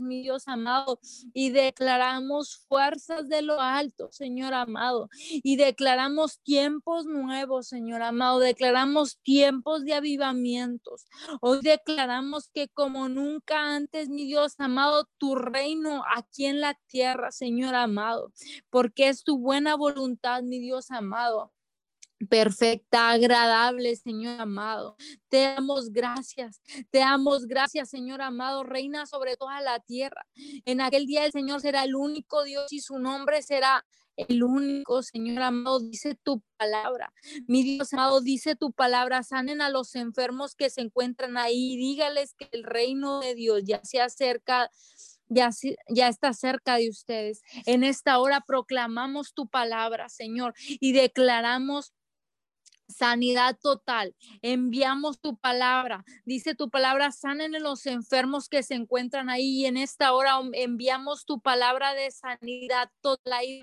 [0.00, 1.00] mi Dios amado,
[1.34, 9.18] y declaramos fuerzas de lo alto, Señor amado, y declaramos tiempos nuevos, Señor amado, declaramos
[9.22, 11.06] tiempos de avivamientos.
[11.40, 17.30] Hoy declaramos que como nunca antes, mi Dios amado, tu reino aquí en la tierra,
[17.30, 18.32] Señor amado,
[18.70, 21.52] porque es tu buena voluntad, mi Dios amado
[22.28, 24.96] perfecta, agradable, Señor amado.
[25.28, 26.60] Te damos gracias,
[26.90, 30.26] te damos gracias, Señor amado, reina sobre toda la tierra.
[30.64, 33.84] En aquel día el Señor será el único Dios y su nombre será
[34.16, 37.12] el único, Señor amado, dice tu palabra.
[37.46, 42.34] Mi Dios amado, dice tu palabra, sanen a los enfermos que se encuentran ahí, dígales
[42.34, 44.70] que el reino de Dios ya se acerca
[45.32, 45.50] ya,
[45.88, 47.42] ya, está cerca de ustedes.
[47.64, 51.94] En esta hora proclamamos tu palabra, Señor, y declaramos
[52.90, 54.14] sanidad total.
[54.42, 56.04] Enviamos tu palabra.
[56.24, 59.62] Dice tu palabra, sanen los enfermos que se encuentran ahí.
[59.62, 63.44] Y en esta hora enviamos tu palabra de sanidad total.
[63.44, 63.60] Y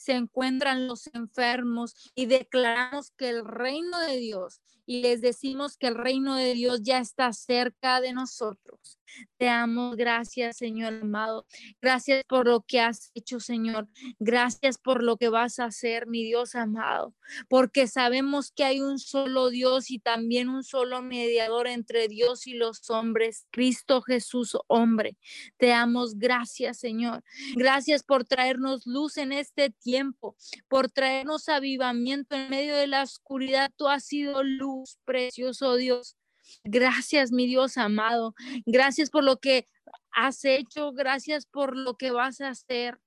[0.00, 5.94] se encuentran los enfermos y declaramos que el reino de Dios les decimos que el
[5.94, 8.98] reino de Dios ya está cerca de nosotros.
[9.38, 11.46] Te amo, gracias Señor amado.
[11.80, 13.88] Gracias por lo que has hecho, Señor.
[14.18, 17.14] Gracias por lo que vas a hacer, mi Dios amado.
[17.48, 22.54] Porque sabemos que hay un solo Dios y también un solo mediador entre Dios y
[22.54, 25.16] los hombres, Cristo Jesús, hombre.
[25.56, 27.22] Te damos gracias, Señor.
[27.56, 30.36] Gracias por traernos luz en este tiempo,
[30.68, 33.70] por traernos avivamiento en medio de la oscuridad.
[33.76, 36.16] Tú has sido luz, precioso Dios.
[36.64, 38.34] Gracias, mi Dios amado.
[38.66, 39.68] Gracias por lo que
[40.10, 40.92] has hecho.
[40.92, 43.00] Gracias por lo que vas a hacer.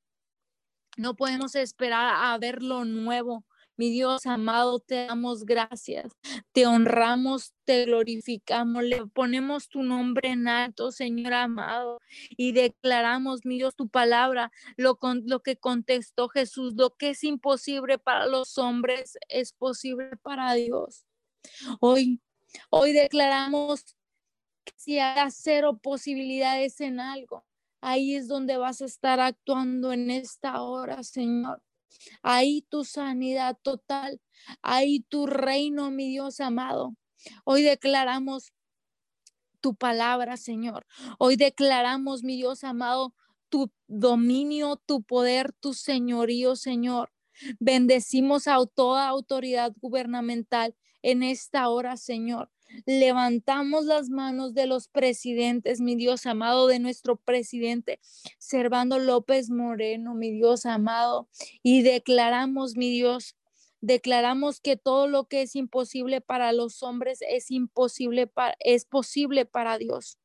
[0.97, 3.45] No podemos esperar a ver lo nuevo.
[3.75, 6.11] Mi Dios amado, te damos gracias,
[6.51, 11.99] te honramos, te glorificamos, le ponemos tu nombre en alto, Señor amado,
[12.37, 17.23] y declaramos, mi Dios, tu palabra, lo, con, lo que contestó Jesús, lo que es
[17.23, 21.07] imposible para los hombres es posible para Dios.
[21.79, 22.19] Hoy
[22.69, 23.95] Hoy declaramos
[24.63, 27.45] que si hay cero posibilidades en algo,
[27.81, 31.61] ahí es donde vas a estar actuando en esta hora, Señor.
[32.21, 34.19] Ahí tu sanidad total,
[34.61, 36.95] ahí tu reino, mi Dios amado.
[37.45, 38.53] Hoy declaramos
[39.61, 40.85] tu palabra, Señor.
[41.19, 43.13] Hoy declaramos, mi Dios amado,
[43.49, 47.13] tu dominio, tu poder, tu señorío, Señor.
[47.59, 52.49] Bendecimos a toda autoridad gubernamental en esta hora, Señor.
[52.87, 57.99] Levantamos las manos de los presidentes, mi Dios amado, de nuestro presidente
[58.39, 61.29] Servando López Moreno, mi Dios amado,
[61.61, 63.35] y declaramos, mi Dios,
[63.81, 69.45] declaramos que todo lo que es imposible para los hombres es imposible para, es posible
[69.45, 70.17] para Dios.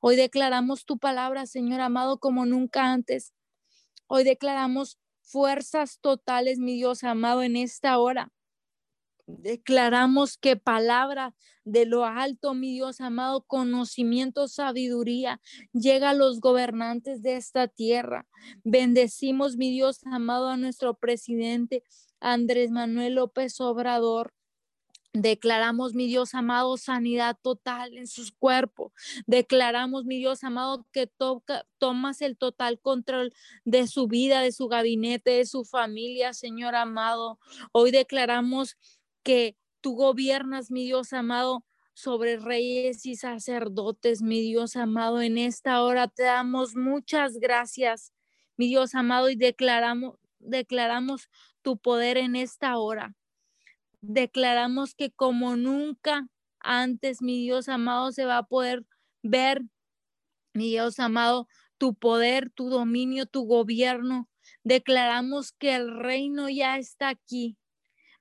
[0.00, 3.32] Hoy declaramos tu palabra, Señor amado, como nunca antes.
[4.06, 8.32] Hoy declaramos fuerzas totales, mi Dios amado, en esta hora.
[9.38, 15.40] Declaramos que palabra de lo alto, mi Dios amado, conocimiento, sabiduría,
[15.72, 18.26] llega a los gobernantes de esta tierra.
[18.64, 21.84] Bendecimos, mi Dios amado, a nuestro presidente
[22.20, 24.34] Andrés Manuel López Obrador.
[25.12, 28.92] Declaramos, mi Dios amado, sanidad total en sus cuerpos.
[29.26, 33.32] Declaramos, mi Dios amado, que toca, tomas el total control
[33.64, 37.40] de su vida, de su gabinete, de su familia, Señor amado.
[37.72, 38.76] Hoy declaramos
[39.22, 41.64] que tú gobiernas, mi Dios amado,
[41.94, 45.20] sobre reyes y sacerdotes, mi Dios amado.
[45.20, 48.12] En esta hora te damos muchas gracias,
[48.56, 51.28] mi Dios amado, y declaramos, declaramos
[51.62, 53.14] tu poder en esta hora.
[54.00, 58.84] Declaramos que como nunca antes, mi Dios amado, se va a poder
[59.22, 59.62] ver,
[60.54, 61.48] mi Dios amado,
[61.78, 64.28] tu poder, tu dominio, tu gobierno.
[64.64, 67.56] Declaramos que el reino ya está aquí,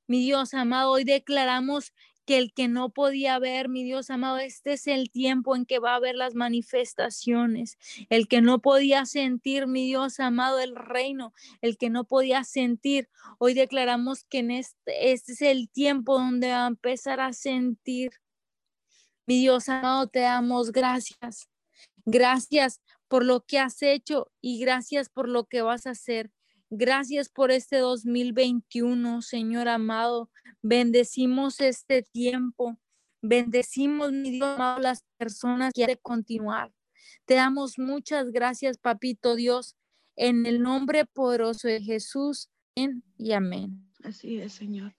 [0.10, 1.94] mi Dios amado, hoy declaramos
[2.26, 5.78] que el que no podía ver, mi Dios amado, este es el tiempo en que
[5.78, 7.78] va a haber las manifestaciones.
[8.10, 11.32] El que no podía sentir, mi Dios amado, el reino,
[11.62, 13.08] el que no podía sentir.
[13.38, 18.12] Hoy declaramos que en este, este es el tiempo donde va a empezar a sentir.
[19.28, 21.50] Mi Dios amado, te damos gracias.
[22.06, 26.32] Gracias por lo que has hecho y gracias por lo que vas a hacer.
[26.70, 30.30] Gracias por este 2021, Señor amado.
[30.62, 32.78] Bendecimos este tiempo.
[33.22, 36.72] Bendecimos, mi Dios amado, las personas que quieren continuar.
[37.26, 39.76] Te damos muchas gracias, Papito Dios,
[40.16, 42.50] en el nombre poderoso de Jesús.
[43.18, 43.92] Y amén.
[44.04, 44.96] Así es, Señor.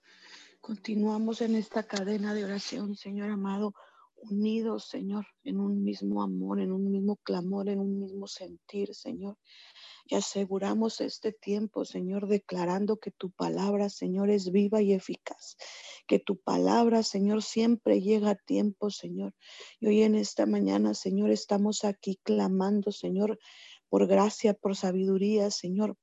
[0.59, 3.73] Continuamos en esta cadena de oración, Señor amado,
[4.29, 9.37] unidos, Señor, en un mismo amor, en un mismo clamor, en un mismo sentir, Señor.
[10.05, 15.57] Y aseguramos este tiempo, Señor, declarando que tu palabra, Señor, es viva y eficaz.
[16.07, 19.33] Que tu palabra, Señor, siempre llega a tiempo, Señor.
[19.79, 23.39] Y hoy en esta mañana, Señor, estamos aquí clamando, Señor,
[23.89, 25.97] por gracia, por sabiduría, Señor,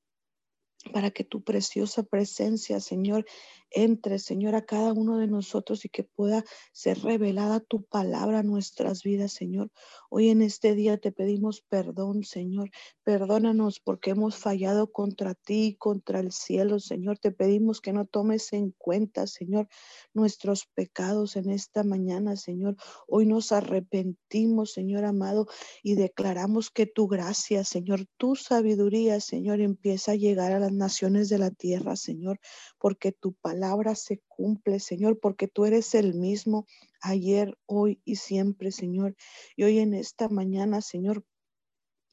[0.92, 3.26] para que tu preciosa presencia, Señor,
[3.70, 8.42] entre, Señor, a cada uno de nosotros y que pueda ser revelada tu palabra a
[8.42, 9.70] nuestras vidas, Señor.
[10.10, 12.70] Hoy en este día te pedimos perdón, Señor.
[13.04, 17.18] Perdónanos porque hemos fallado contra ti, contra el cielo, Señor.
[17.18, 19.68] Te pedimos que no tomes en cuenta, Señor,
[20.14, 22.76] nuestros pecados en esta mañana, Señor.
[23.06, 25.46] Hoy nos arrepentimos, Señor amado,
[25.82, 31.28] y declaramos que tu gracia, Señor, tu sabiduría, Señor, empieza a llegar a las naciones
[31.28, 32.40] de la tierra, Señor,
[32.78, 36.64] porque tu palabra palabra se cumple, Señor, porque tú eres el mismo
[37.00, 39.16] ayer, hoy y siempre, Señor.
[39.56, 41.24] Y hoy en esta mañana, Señor,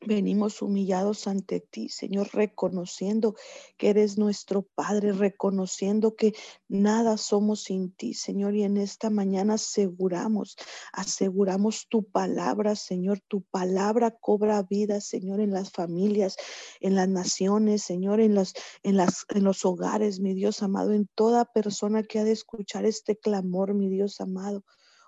[0.07, 3.33] Venimos humillados ante ti, Señor, reconociendo
[3.75, 6.33] que eres nuestro Padre, reconociendo que
[6.67, 8.53] nada somos sin ti, Señor.
[8.55, 10.57] Y en esta mañana aseguramos,
[10.93, 13.19] aseguramos tu palabra, Señor.
[13.27, 16.35] Tu palabra cobra vida, Señor, en las familias,
[16.81, 18.37] en las naciones, Señor, en,
[18.83, 22.85] en, las, en los hogares, mi Dios amado, en toda persona que ha de escuchar
[22.85, 24.63] este clamor, mi Dios amado.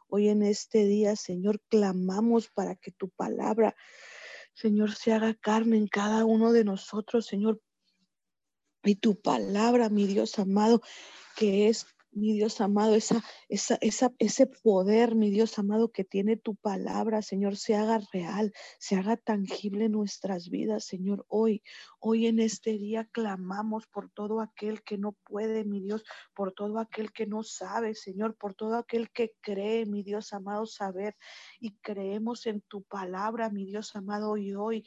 [0.09, 3.75] Hoy en este día, Señor, clamamos para que tu palabra
[4.57, 7.61] Señor, se haga carne en cada uno de nosotros, Señor.
[8.83, 10.81] Y tu palabra, mi Dios amado,
[11.35, 12.95] que es mi Dios amado,
[13.49, 19.17] ese poder, mi Dios amado, que tiene tu palabra, Señor, se haga real, se haga
[19.17, 21.25] tangible en nuestras vidas, Señor.
[21.27, 21.63] Hoy,
[21.99, 26.03] hoy en este día clamamos por todo aquel que no puede, mi Dios,
[26.33, 30.65] por todo aquel que no sabe, Señor, por todo aquel que cree, mi Dios amado,
[30.65, 31.15] saber.
[31.59, 34.85] Y creemos en tu palabra, mi Dios amado, y hoy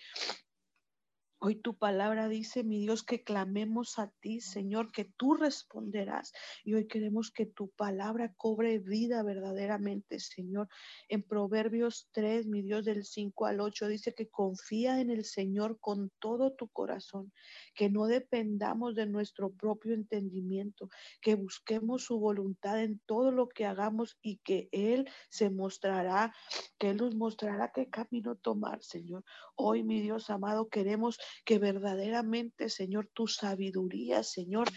[1.42, 6.34] Hoy tu palabra dice, mi Dios, que clamemos a ti, Señor, que tú responderás.
[6.64, 10.68] Y hoy queremos que tu palabra cobre vida verdaderamente, Señor.
[11.08, 15.80] En Proverbios 3, mi Dios, del 5 al 8, dice que confía en el Señor
[15.80, 17.32] con todo tu corazón,
[17.74, 20.90] que no dependamos de nuestro propio entendimiento,
[21.22, 26.34] que busquemos su voluntad en todo lo que hagamos y que Él se mostrará,
[26.78, 29.24] que Él nos mostrará qué camino tomar, Señor.
[29.56, 34.68] Hoy, mi Dios amado, queremos que verdaderamente, Señor, tu sabiduría, Señor,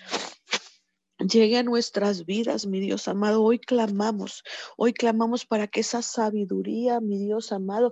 [1.19, 3.43] llegue a nuestras vidas, mi Dios amado.
[3.43, 4.43] Hoy clamamos,
[4.77, 7.91] hoy clamamos para que esa sabiduría, mi Dios amado,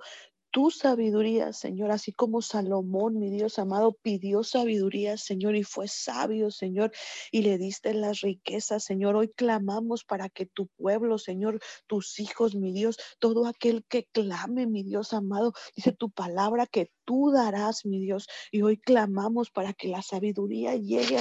[0.52, 6.52] tu sabiduría, Señor, así como Salomón, mi Dios amado, pidió sabiduría, Señor, y fue sabio,
[6.52, 6.92] Señor,
[7.32, 9.16] y le diste las riquezas, Señor.
[9.16, 14.68] Hoy clamamos para que tu pueblo, Señor, tus hijos, mi Dios, todo aquel que clame,
[14.68, 18.28] mi Dios amado, dice tu palabra que tú darás, mi Dios.
[18.52, 21.18] Y hoy clamamos para que la sabiduría llegue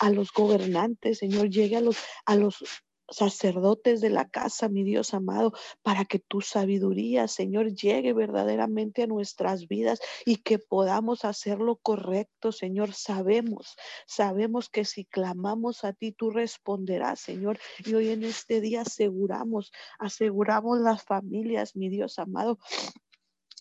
[0.00, 2.64] a, los gobernantes, Señor, llegue a los, a los
[3.08, 5.52] sacerdotes de la casa, mi Dios amado,
[5.82, 11.76] para que tu sabiduría, Señor, llegue verdaderamente a nuestras vidas y que podamos hacer lo
[11.76, 12.92] correcto, Señor.
[12.94, 13.76] Sabemos,
[14.06, 17.58] sabemos que si clamamos a ti, tú responderás, Señor.
[17.84, 22.58] Y hoy en este día aseguramos, aseguramos las familias, mi Dios amado,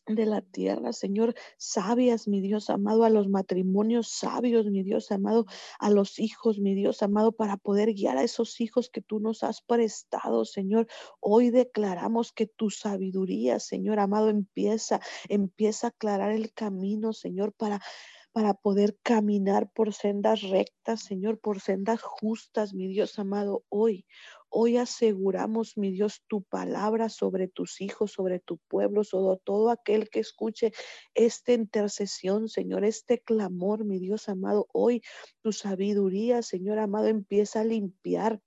[0.08, 5.46] de la tierra, Señor, sabias, mi Dios amado, a los matrimonios sabios, mi Dios amado,
[5.80, 9.44] a los hijos, mi Dios amado, para poder guiar a esos hijos que tú nos
[9.44, 10.88] has prestado, Señor.
[11.20, 15.00] Hoy declaramos que tu sabiduría, Señor amado, empieza,
[15.30, 17.82] empieza a aclarar el camino, Señor, para
[18.36, 24.06] para poder caminar por sendas rectas, Señor, por sendas justas, mi Dios amado, hoy.
[24.50, 30.10] Hoy aseguramos, mi Dios, tu palabra sobre tus hijos, sobre tu pueblo, sobre todo aquel
[30.10, 30.74] que escuche
[31.14, 34.68] esta intercesión, Señor, este clamor, mi Dios amado.
[34.74, 35.02] Hoy
[35.42, 38.42] tu sabiduría, Señor amado, empieza a limpiar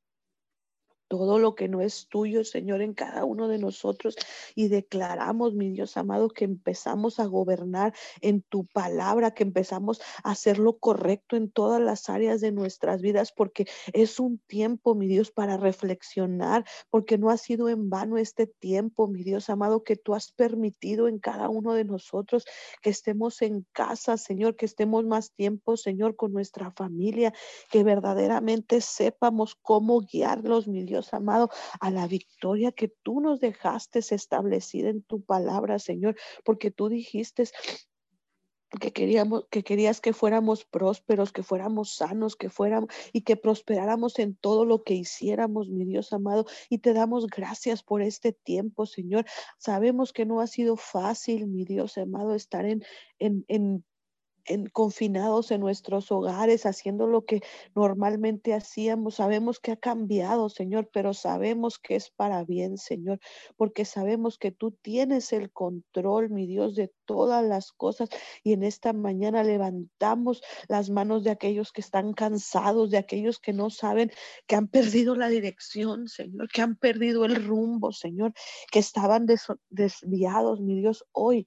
[1.09, 4.17] todo lo que no es tuyo, Señor, en cada uno de nosotros.
[4.55, 10.33] Y declaramos, mi Dios amado, que empezamos a gobernar en tu palabra, que empezamos a
[10.33, 15.09] hacer lo correcto en todas las áreas de nuestras vidas, porque es un tiempo, mi
[15.09, 19.97] Dios, para reflexionar, porque no ha sido en vano este tiempo, mi Dios amado, que
[19.97, 22.45] tú has permitido en cada uno de nosotros
[22.83, 27.33] que estemos en casa, Señor, que estemos más tiempo, Señor, con nuestra familia,
[27.71, 34.01] que verdaderamente sepamos cómo guiarlos, mi Dios amado, a la victoria que tú nos dejaste
[34.01, 37.45] establecida en tu palabra, Señor, porque tú dijiste
[38.81, 44.19] que queríamos que querías que fuéramos prósperos, que fuéramos sanos, que fuéramos y que prosperáramos
[44.19, 48.85] en todo lo que hiciéramos, mi Dios amado, y te damos gracias por este tiempo,
[48.85, 49.25] Señor.
[49.59, 52.85] Sabemos que no ha sido fácil, mi Dios amado, estar en
[53.19, 53.85] en, en
[54.73, 57.43] confinados en nuestros hogares, haciendo lo que
[57.75, 59.17] normalmente hacíamos.
[59.17, 63.21] Sabemos que ha cambiado, Señor, pero sabemos que es para bien, Señor,
[63.57, 68.09] porque sabemos que tú tienes el control, mi Dios, de todas las cosas.
[68.43, 73.53] Y en esta mañana levantamos las manos de aquellos que están cansados, de aquellos que
[73.53, 74.11] no saben,
[74.47, 78.33] que han perdido la dirección, Señor, que han perdido el rumbo, Señor,
[78.71, 79.27] que estaban
[79.71, 81.47] desviados, mi Dios, hoy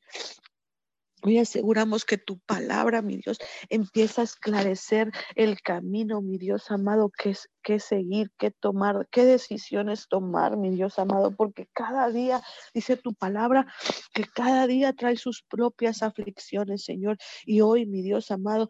[1.24, 3.38] Hoy aseguramos que tu palabra, mi Dios,
[3.70, 10.08] empieza a esclarecer el camino, mi Dios amado, que qué seguir, qué tomar, qué decisiones
[10.08, 12.42] tomar, mi Dios amado, porque cada día,
[12.74, 13.68] dice tu palabra,
[14.14, 17.18] que cada día trae sus propias aflicciones, Señor.
[17.46, 18.70] Y hoy, mi Dios amado,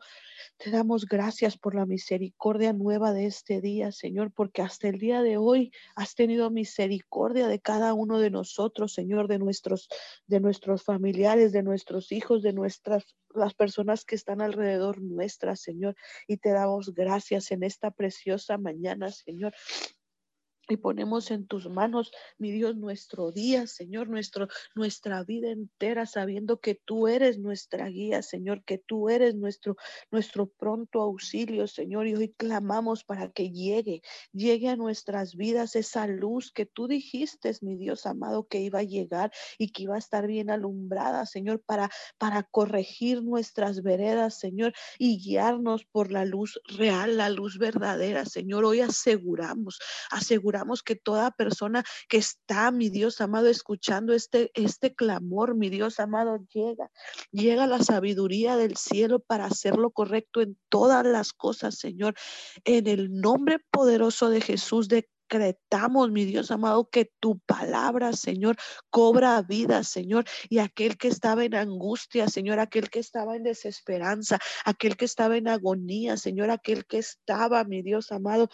[0.57, 5.21] te damos gracias por la misericordia nueva de este día, Señor, porque hasta el día
[5.21, 9.87] de hoy has tenido misericordia de cada uno de nosotros, Señor, de nuestros,
[10.27, 15.95] de nuestros familiares, de nuestros hijos, de nuestras las personas que están alrededor nuestra, Señor.
[16.27, 19.53] Y te damos gracias en esta preciosa mañana, Señor
[20.71, 26.59] y ponemos en tus manos, mi Dios, nuestro día, Señor, nuestro, nuestra vida entera, sabiendo
[26.59, 29.75] que tú eres nuestra guía, Señor, que tú eres nuestro,
[30.09, 32.07] nuestro pronto auxilio, Señor.
[32.07, 34.01] Y hoy clamamos para que llegue,
[34.31, 38.83] llegue a nuestras vidas esa luz que tú dijiste, mi Dios amado, que iba a
[38.83, 44.73] llegar y que iba a estar bien alumbrada, Señor, para, para corregir nuestras veredas, Señor,
[44.97, 48.65] y guiarnos por la luz real, la luz verdadera, Señor.
[48.65, 55.55] Hoy aseguramos, aseguramos que toda persona que está, mi Dios amado, escuchando este, este clamor,
[55.55, 56.91] mi Dios amado, llega,
[57.31, 62.15] llega la sabiduría del cielo para hacer lo correcto en todas las cosas, Señor.
[62.63, 64.87] En el nombre poderoso de Jesús,
[65.31, 68.57] decretamos, mi Dios amado, que tu palabra, Señor,
[68.89, 74.39] cobra vida, Señor, y aquel que estaba en angustia, Señor, aquel que estaba en desesperanza,
[74.65, 78.49] aquel que estaba en agonía, Señor, aquel que estaba, mi Dios amado,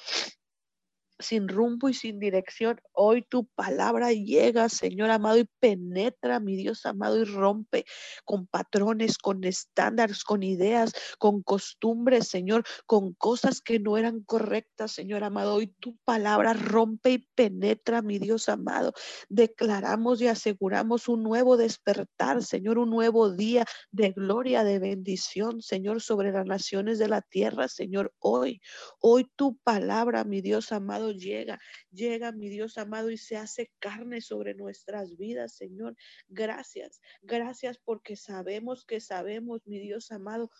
[1.19, 2.79] sin rumbo y sin dirección.
[2.93, 7.85] Hoy tu palabra llega, Señor amado, y penetra, mi Dios amado, y rompe
[8.25, 14.91] con patrones, con estándares, con ideas, con costumbres, Señor, con cosas que no eran correctas,
[14.91, 15.55] Señor amado.
[15.55, 18.93] Hoy tu palabra rompe y penetra, mi Dios amado.
[19.29, 26.01] Declaramos y aseguramos un nuevo despertar, Señor, un nuevo día de gloria, de bendición, Señor,
[26.01, 28.13] sobre las naciones de la tierra, Señor.
[28.19, 28.61] Hoy,
[28.99, 31.59] hoy tu palabra, mi Dios amado, llega,
[31.91, 35.95] llega mi Dios amado y se hace carne sobre nuestras vidas, Señor.
[36.27, 40.51] Gracias, gracias porque sabemos que sabemos, mi Dios amado,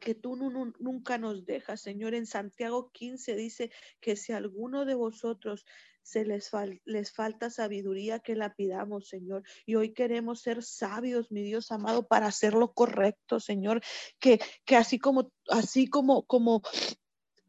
[0.00, 2.14] que tú nunca nos dejas, Señor.
[2.14, 5.64] En Santiago 15 dice que si alguno de vosotros
[6.02, 6.50] se les,
[6.86, 9.42] les falta sabiduría, que la pidamos, Señor.
[9.66, 13.82] Y hoy queremos ser sabios, mi Dios amado, para hacer lo correcto, Señor.
[14.18, 16.62] Que, que así como, así como, como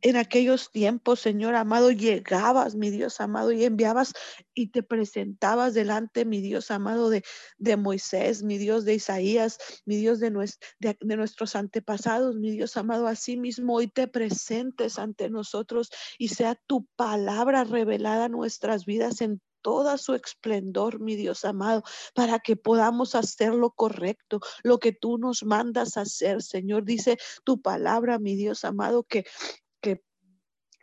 [0.01, 4.13] en aquellos tiempos, Señor amado, llegabas, mi Dios amado, y enviabas
[4.53, 7.23] y te presentabas delante, mi Dios amado, de,
[7.57, 10.31] de Moisés, mi Dios de Isaías, mi Dios de,
[10.79, 16.55] de, nuestros antepasados, mi Dios amado, así mismo hoy te presentes ante nosotros y sea
[16.67, 21.83] tu palabra revelada en nuestras vidas en toda su esplendor, mi Dios amado,
[22.13, 26.85] para que podamos hacer lo correcto, lo que tú nos mandas hacer, Señor.
[26.85, 29.25] Dice tu palabra, mi Dios amado, que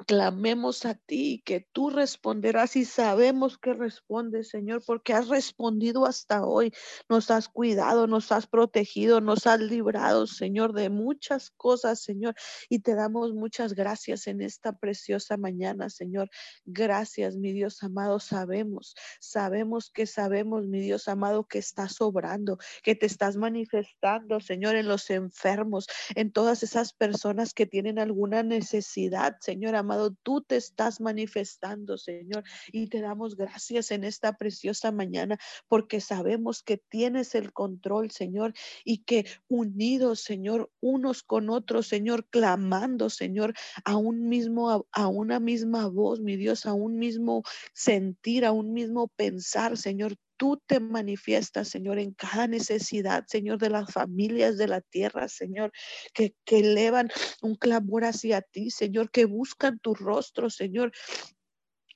[0.05, 6.44] clamemos a ti, que tú responderás y sabemos que respondes, Señor, porque has respondido hasta
[6.44, 6.72] hoy.
[7.09, 12.34] Nos has cuidado, nos has protegido, nos has librado, Señor, de muchas cosas, Señor.
[12.68, 16.28] Y te damos muchas gracias en esta preciosa mañana, Señor.
[16.64, 18.20] Gracias, mi Dios amado.
[18.20, 24.76] Sabemos, sabemos que sabemos, mi Dios amado, que estás obrando, que te estás manifestando, Señor,
[24.76, 30.57] en los enfermos, en todas esas personas que tienen alguna necesidad, Señor amado, tú te
[30.57, 37.34] estás manifestando, Señor, y te damos gracias en esta preciosa mañana porque sabemos que tienes
[37.34, 38.53] el control, Señor,
[38.84, 45.41] y que unidos, Señor, unos con otros, Señor, clamando, Señor, a un mismo, a una
[45.41, 50.80] misma voz, mi Dios, a un mismo sentir, a un mismo pensar, Señor, tú te
[50.80, 55.72] manifiestas, Señor, en cada necesidad, Señor, de las familias de la tierra, Señor,
[56.14, 57.09] que, que elevan
[57.43, 60.93] un clamor hacia ti, Señor, que buscan tu rostro, Señor,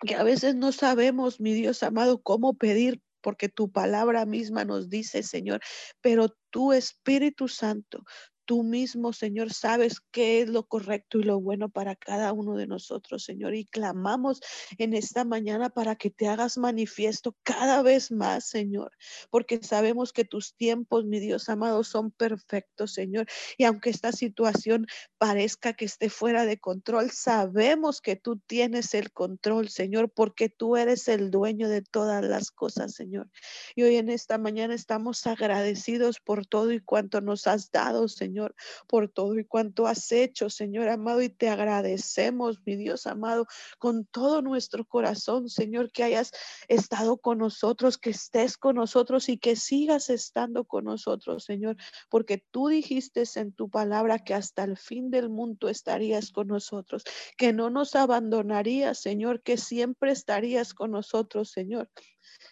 [0.06, 4.88] que a veces no sabemos, mi Dios amado, cómo pedir, porque tu palabra misma nos
[4.88, 5.60] dice, Señor,
[6.00, 8.04] pero tu Espíritu Santo,
[8.44, 12.66] tú mismo, Señor, sabes qué es lo correcto y lo bueno para cada uno de
[12.66, 13.54] nosotros, Señor.
[13.54, 14.40] Y clamamos
[14.78, 18.92] en esta mañana para que te hagas manifiesto cada vez más, Señor,
[19.30, 23.26] porque sabemos que tus tiempos, mi Dios amado, son perfectos, Señor.
[23.56, 24.86] Y aunque esta situación
[25.18, 30.76] parezca que esté fuera de control, sabemos que tú tienes el control, Señor, porque tú
[30.76, 33.30] eres el dueño de todas las cosas, Señor.
[33.74, 38.39] Y hoy en esta mañana estamos agradecidos por todo y cuanto nos has dado, Señor.
[38.86, 43.46] Por todo y cuanto has hecho, Señor amado, y te agradecemos, mi Dios amado,
[43.78, 46.32] con todo nuestro corazón, Señor, que hayas
[46.68, 51.76] estado con nosotros, que estés con nosotros y que sigas estando con nosotros, Señor,
[52.08, 57.04] porque tú dijiste en tu palabra que hasta el fin del mundo estarías con nosotros,
[57.36, 61.90] que no nos abandonarías, Señor, que siempre estarías con nosotros, Señor.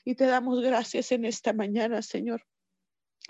[0.05, 2.45] Y te damos gracias en esta mañana, Señor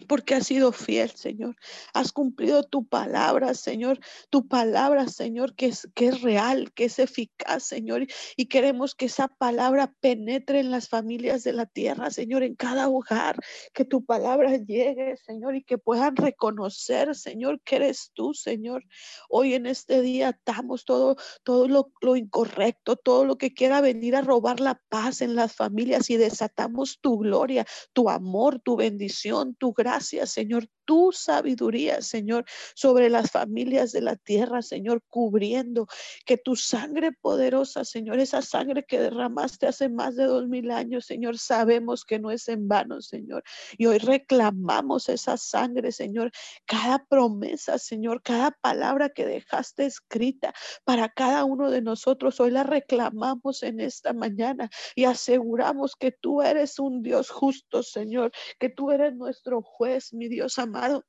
[0.07, 1.57] porque has sido fiel, Señor.
[1.93, 3.99] Has cumplido tu palabra, Señor.
[4.31, 8.07] Tu palabra, Señor, que es, que es real, que es eficaz, Señor.
[8.37, 12.89] Y queremos que esa palabra penetre en las familias de la tierra, Señor, en cada
[12.89, 13.41] hogar.
[13.75, 18.85] Que tu palabra llegue, Señor, y que puedan reconocer, Señor, que eres tú, Señor.
[19.29, 24.15] Hoy en este día atamos todo, todo lo, lo incorrecto, todo lo que quiera venir
[24.15, 29.57] a robar la paz en las familias y desatamos tu gloria, tu amor, tu bendición,
[29.57, 35.87] tu gracia gracias, Señor, tu sabiduría, Señor, sobre las familias de la tierra, Señor, cubriendo
[36.25, 41.05] que tu sangre poderosa, Señor, esa sangre que derramaste hace más de dos mil años,
[41.05, 43.45] Señor, sabemos que no es en vano, Señor.
[43.77, 46.31] Y hoy reclamamos esa sangre, Señor,
[46.65, 52.63] cada promesa, Señor, cada palabra que dejaste escrita para cada uno de nosotros, hoy la
[52.63, 58.91] reclamamos en esta mañana y aseguramos que tú eres un Dios justo, Señor, que tú
[58.91, 61.05] eres nuestro juez, mi Dios amado llamado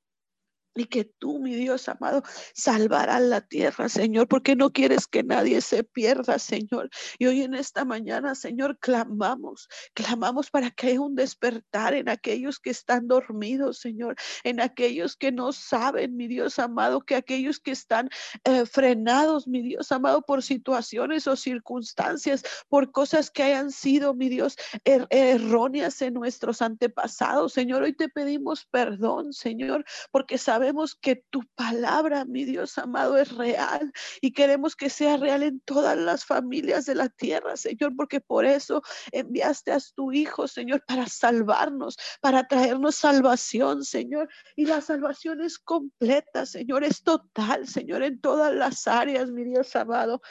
[0.79, 2.23] y que tú, mi Dios amado,
[2.53, 6.89] salvarás la tierra, Señor, porque no quieres que nadie se pierda, Señor.
[7.17, 12.59] Y hoy en esta mañana, Señor, clamamos, clamamos para que haya un despertar en aquellos
[12.59, 17.71] que están dormidos, Señor, en aquellos que no saben, mi Dios amado, que aquellos que
[17.71, 18.09] están
[18.43, 24.29] eh, frenados, mi Dios amado, por situaciones o circunstancias, por cosas que hayan sido, mi
[24.29, 27.83] Dios, er, erróneas en nuestros antepasados, Señor.
[27.83, 30.68] Hoy te pedimos perdón, Señor, porque sabemos
[31.01, 33.91] que tu palabra, mi Dios amado, es real
[34.21, 38.45] y queremos que sea real en todas las familias de la tierra, Señor, porque por
[38.45, 44.29] eso enviaste a tu Hijo, Señor, para salvarnos, para traernos salvación, Señor.
[44.55, 49.75] Y la salvación es completa, Señor, es total, Señor, en todas las áreas, mi Dios
[49.75, 50.21] amado.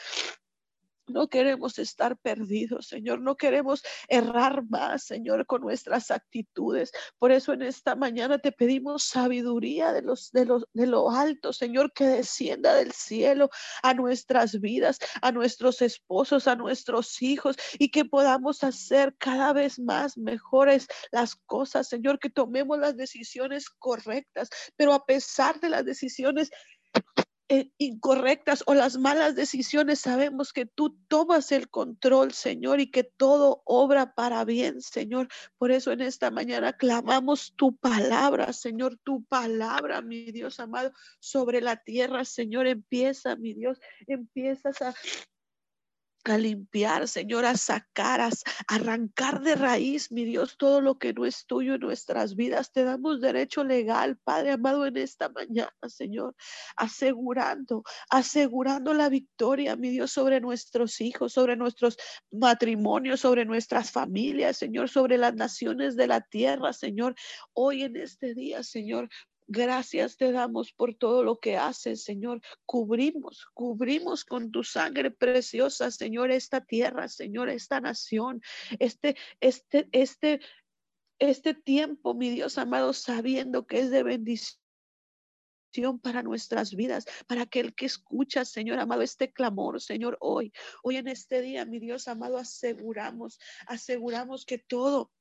[1.09, 3.21] No queremos estar perdidos, Señor.
[3.21, 6.91] No queremos errar más, Señor, con nuestras actitudes.
[7.17, 11.53] Por eso en esta mañana te pedimos sabiduría de los de los de lo alto,
[11.53, 13.49] Señor, que descienda del cielo
[13.83, 19.79] a nuestras vidas, a nuestros esposos, a nuestros hijos y que podamos hacer cada vez
[19.79, 25.85] más mejores las cosas, Señor, que tomemos las decisiones correctas, pero a pesar de las
[25.85, 26.51] decisiones
[27.77, 33.63] incorrectas o las malas decisiones, sabemos que tú tomas el control, Señor, y que todo
[33.65, 35.27] obra para bien, Señor.
[35.57, 41.61] Por eso en esta mañana clamamos tu palabra, Señor, tu palabra, mi Dios amado, sobre
[41.61, 42.67] la tierra, Señor.
[42.67, 44.93] Empieza, mi Dios, empiezas a
[46.25, 48.29] a limpiar, Señor, a sacar,
[48.67, 52.71] arrancar de raíz, mi Dios, todo lo que no es tuyo en nuestras vidas.
[52.71, 56.35] Te damos derecho legal, Padre amado, en esta mañana, Señor,
[56.75, 61.97] asegurando, asegurando la victoria, mi Dios, sobre nuestros hijos, sobre nuestros
[62.31, 67.15] matrimonios, sobre nuestras familias, Señor, sobre las naciones de la tierra, Señor.
[67.53, 69.09] Hoy en este día, Señor,
[69.51, 72.39] Gracias te damos por todo lo que haces, Señor.
[72.67, 78.43] Cubrimos, cubrimos con tu sangre preciosa, Señor, esta tierra, Señor, esta nación,
[78.77, 80.39] este, este, este,
[81.17, 84.59] este tiempo, mi Dios amado, sabiendo que es de bendición
[86.03, 91.07] para nuestras vidas, para aquel que escucha, Señor amado, este clamor, Señor, hoy, hoy en
[91.07, 95.11] este día, mi Dios amado, aseguramos, aseguramos que todo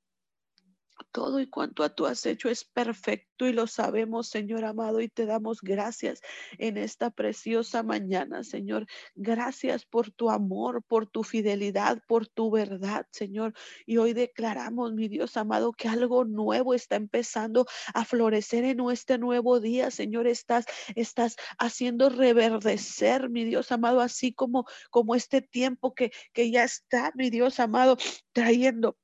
[1.12, 5.08] todo y cuanto a tú has hecho es perfecto y lo sabemos, Señor amado, y
[5.08, 6.20] te damos gracias
[6.58, 8.86] en esta preciosa mañana, Señor.
[9.14, 13.54] Gracias por tu amor, por tu fidelidad, por tu verdad, Señor.
[13.86, 19.18] Y hoy declaramos, mi Dios amado, que algo nuevo está empezando a florecer en este
[19.18, 20.26] nuevo día, Señor.
[20.26, 26.64] Estás, estás haciendo reverdecer, mi Dios amado, así como, como este tiempo que, que ya
[26.64, 27.96] está, mi Dios amado,
[28.32, 28.96] trayendo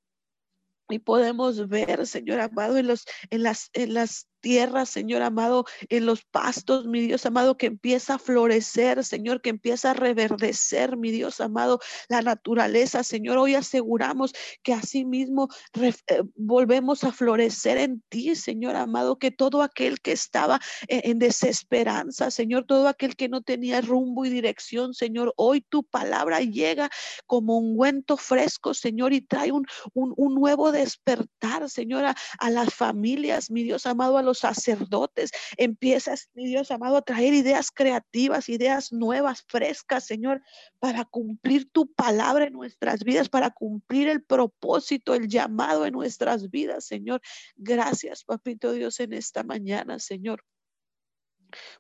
[0.89, 6.05] y podemos ver, Señor amado, en, los, en, las, en las tierra, Señor amado, en
[6.05, 11.11] los pastos, mi Dios amado, que empieza a florecer, Señor, que empieza a reverdecer, mi
[11.11, 11.81] Dios amado,
[12.11, 13.39] la naturaleza, Señor.
[13.39, 15.49] Hoy aseguramos que así mismo
[15.81, 15.95] eh,
[16.35, 22.67] volvemos a florecer en ti, Señor amado, que todo aquel que estaba en, desesperanza, Señor,
[22.67, 26.91] todo aquel que no tenía rumbo y dirección, Señor, hoy tu palabra llega
[27.27, 29.65] como un ungüento fresco, Señor, y trae un,
[29.95, 35.31] un, nuevo despertar, Señor, a las familias, mi Dios amado, a los sacerdotes.
[35.57, 40.43] Empiezas, mi Dios amado, a traer ideas creativas, ideas nuevas, frescas, Señor,
[40.79, 46.51] para cumplir tu palabra en nuestras vidas, para cumplir el propósito, el llamado en nuestras
[46.51, 47.21] vidas, Señor.
[47.57, 50.45] Gracias, papito Dios, en esta mañana, Señor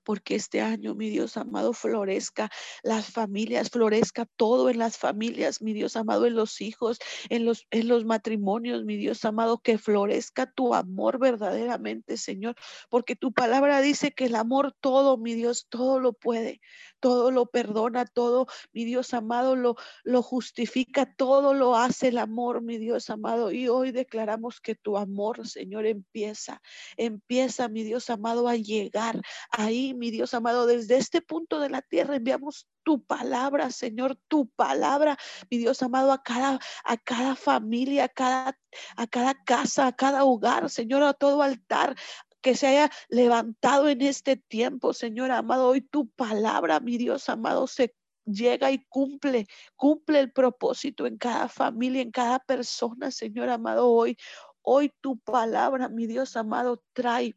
[0.03, 2.51] porque este año, mi Dios amado, florezca
[2.83, 6.99] las familias, florezca todo en las familias, mi Dios amado, en los hijos,
[7.29, 12.55] en los, en los matrimonios, mi Dios amado, que florezca tu amor verdaderamente, Señor,
[12.89, 16.61] porque tu palabra dice que el amor todo, mi Dios, todo lo puede,
[17.01, 22.63] todo lo perdona, todo, mi Dios amado, lo, lo justifica, todo lo hace el amor,
[22.63, 23.53] mi Dios amado.
[23.53, 26.63] Y hoy declaramos que tu amor, Señor, empieza,
[26.97, 29.21] empieza, mi Dios amado, a llegar
[29.65, 34.49] ahí, mi Dios amado, desde este punto de la tierra enviamos tu palabra, Señor, tu
[34.51, 35.19] palabra,
[35.51, 38.59] mi Dios amado, a cada, a cada familia, a cada,
[38.97, 41.97] a cada casa, a cada hogar, Señor, a todo altar,
[42.45, 45.69] que se haya levantado en este tiempo, Señor amado.
[45.69, 47.95] Hoy tu palabra, mi Dios amado, se
[48.27, 49.47] llega y cumple,
[49.77, 53.91] cumple el propósito en cada familia, en cada persona, Señor amado.
[53.91, 54.17] Hoy,
[54.63, 57.35] hoy tu palabra, mi Dios amado, trae,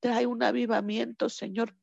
[0.00, 1.74] trae un avivamiento, Señor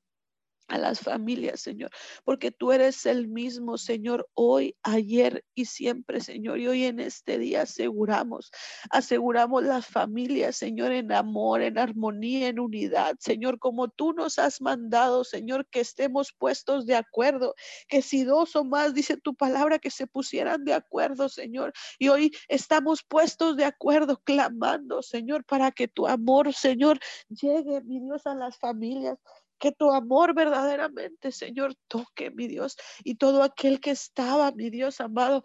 [0.68, 1.92] a las familias, Señor,
[2.24, 6.60] porque tú eres el mismo, Señor, hoy, ayer y siempre, Señor.
[6.60, 8.52] Y hoy en este día aseguramos,
[8.90, 14.62] aseguramos las familias, Señor, en amor, en armonía, en unidad, Señor, como tú nos has
[14.62, 17.56] mandado, Señor, que estemos puestos de acuerdo,
[17.88, 21.74] que si dos o más, dice tu palabra, que se pusieran de acuerdo, Señor.
[22.00, 27.00] Y hoy estamos puestos de acuerdo, clamando, Señor, para que tu amor, Señor,
[27.30, 29.18] llegue, mi Dios, a las familias
[29.58, 35.02] que tu amor verdaderamente, Señor, toque, mi Dios, y todo aquel que estaba, mi Dios
[35.02, 35.44] amado,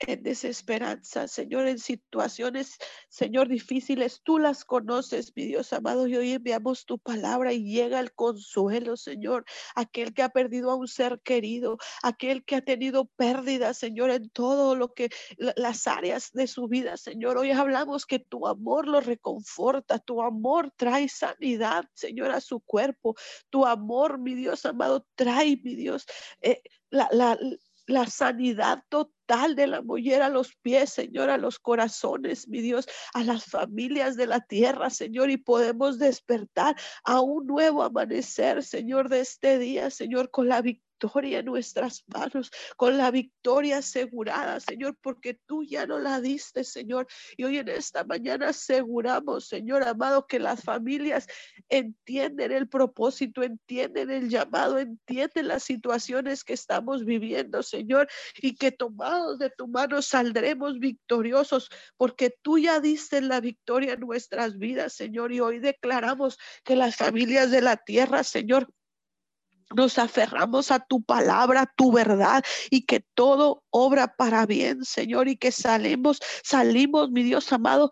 [0.00, 2.78] en desesperanza, Señor, en situaciones,
[3.08, 4.20] Señor, difíciles.
[4.22, 8.96] Tú las conoces, mi Dios amado, y hoy enviamos tu palabra y llega el consuelo,
[8.96, 9.44] Señor.
[9.74, 14.30] Aquel que ha perdido a un ser querido, aquel que ha tenido pérdidas, Señor, en
[14.30, 17.36] todo lo que las áreas de su vida, Señor.
[17.38, 23.16] Hoy hablamos que tu amor lo reconforta, tu amor trae sanidad, Señor, a su cuerpo.
[23.50, 26.06] Tu amor, mi Dios amado, trae, mi Dios,
[26.40, 27.38] eh, la, la,
[27.88, 32.86] la sanidad total de la mollera a los pies, Señor, a los corazones, mi Dios,
[33.14, 39.08] a las familias de la tierra, Señor, y podemos despertar a un nuevo amanecer, Señor,
[39.08, 44.58] de este día, Señor, con la victoria victoria en nuestras manos, con la victoria asegurada,
[44.58, 47.06] Señor, porque tú ya no la diste, Señor.
[47.36, 51.28] Y hoy en esta mañana aseguramos, Señor amado, que las familias
[51.68, 58.72] entienden el propósito, entienden el llamado, entienden las situaciones que estamos viviendo, Señor, y que
[58.72, 64.94] tomados de tu mano saldremos victoriosos, porque tú ya diste la victoria en nuestras vidas,
[64.94, 65.32] Señor.
[65.32, 68.68] Y hoy declaramos que las familias de la tierra, Señor,
[69.74, 75.28] nos aferramos a tu palabra, a tu verdad y que todo obra para bien, Señor,
[75.28, 77.90] y que salimos, salimos, mi Dios amado,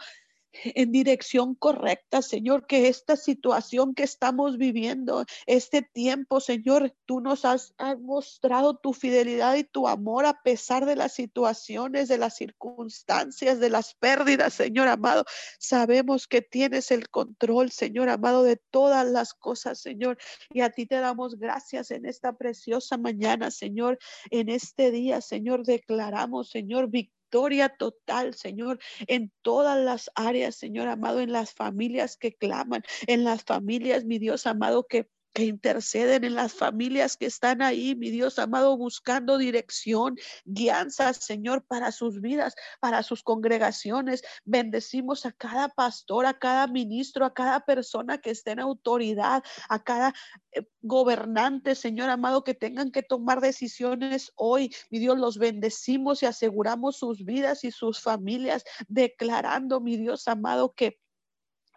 [0.65, 7.45] en dirección correcta, Señor, que esta situación que estamos viviendo, este tiempo, Señor, tú nos
[7.45, 13.61] has, mostrado tu fidelidad y tu amor a pesar de las situaciones, de las circunstancias,
[13.61, 15.25] de las pérdidas, Señor amado.
[15.59, 20.19] Sabemos que tienes el control, Señor amado, de todas las cosas, Señor.
[20.51, 23.99] Y a ti te damos gracias en esta preciosa mañana, Señor,
[24.31, 30.89] en este día, Señor, declaramos, Señor, victoria victoria total, Señor, en todas las áreas, Señor
[30.89, 36.25] amado, en las familias que claman, en las familias, mi Dios amado, que que interceden
[36.25, 40.17] en las familias que están ahí, mi Dios amado, buscando dirección,
[40.47, 44.23] guianza, Señor, para sus vidas, para sus congregaciones.
[44.47, 49.85] Bendecimos a cada pastor, a cada ministro, a cada persona que esté en autoridad, a
[49.85, 50.15] cada
[50.53, 54.75] eh, gobernante, Señor amado, que tengan que tomar decisiones hoy.
[54.89, 60.73] Mi Dios, los bendecimos y aseguramos sus vidas y sus familias, declarando, mi Dios amado,
[60.73, 60.99] que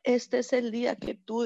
[0.03, 1.45] este es el día que tú,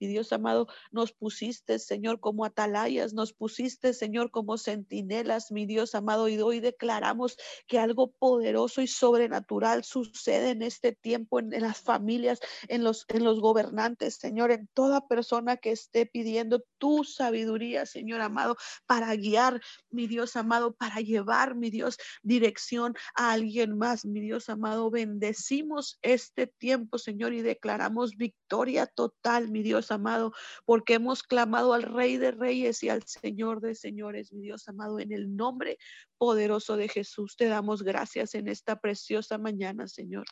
[0.00, 5.94] mi Dios amado, nos pusiste, Señor, como atalayas, nos pusiste, Señor, como centinelas, mi Dios
[5.94, 7.36] amado, y hoy declaramos
[7.66, 13.24] que algo poderoso y sobrenatural sucede en este tiempo, en, las familias, en los, en
[13.24, 19.60] los gobernantes, Señor, en toda persona que esté pidiendo tu sabiduría, Señor amado, para guiar,
[19.90, 25.98] mi Dios amado, para llevar, mi Dios, dirección a alguien más, mi Dios amado, bendecimos
[26.02, 27.42] este tiempo, Señor, y
[27.88, 30.32] declaramos victoria total, mi Dios amado,
[30.64, 35.00] porque hemos clamado al Rey de Reyes y al Señor de Señores, mi Dios amado,
[35.00, 35.78] en el nombre
[36.18, 37.36] poderoso de Jesús.
[37.36, 40.26] Te damos gracias en esta preciosa mañana, Señor.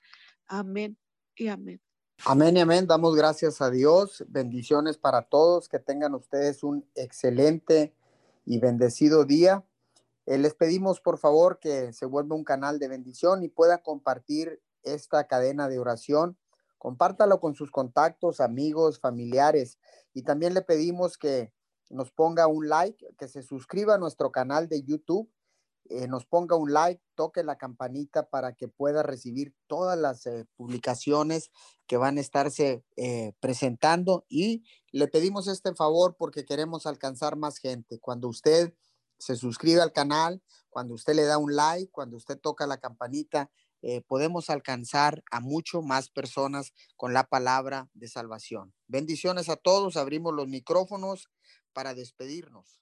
[0.46, 0.98] Amén
[1.34, 1.80] y amén.
[2.24, 2.86] Amén y amén.
[2.86, 4.24] Damos gracias a Dios.
[4.28, 5.68] Bendiciones para todos.
[5.68, 7.94] Que tengan ustedes un excelente
[8.44, 9.64] y bendecido día.
[10.26, 14.60] Eh, les pedimos por favor que se vuelva un canal de bendición y pueda compartir
[14.82, 16.36] esta cadena de oración
[16.78, 19.78] Compártalo con sus contactos, amigos, familiares.
[20.12, 21.52] Y también le pedimos que
[21.90, 25.30] nos ponga un like, que se suscriba a nuestro canal de YouTube,
[25.88, 30.46] eh, nos ponga un like, toque la campanita para que pueda recibir todas las eh,
[30.56, 31.50] publicaciones
[31.86, 34.24] que van a estarse eh, presentando.
[34.28, 38.00] Y le pedimos este favor porque queremos alcanzar más gente.
[38.00, 38.74] Cuando usted
[39.18, 43.50] se suscribe al canal, cuando usted le da un like, cuando usted toca la campanita,
[43.82, 48.74] eh, podemos alcanzar a mucho más personas con la palabra de salvación.
[48.88, 49.96] Bendiciones a todos.
[49.96, 51.28] Abrimos los micrófonos
[51.72, 52.80] para despedirnos.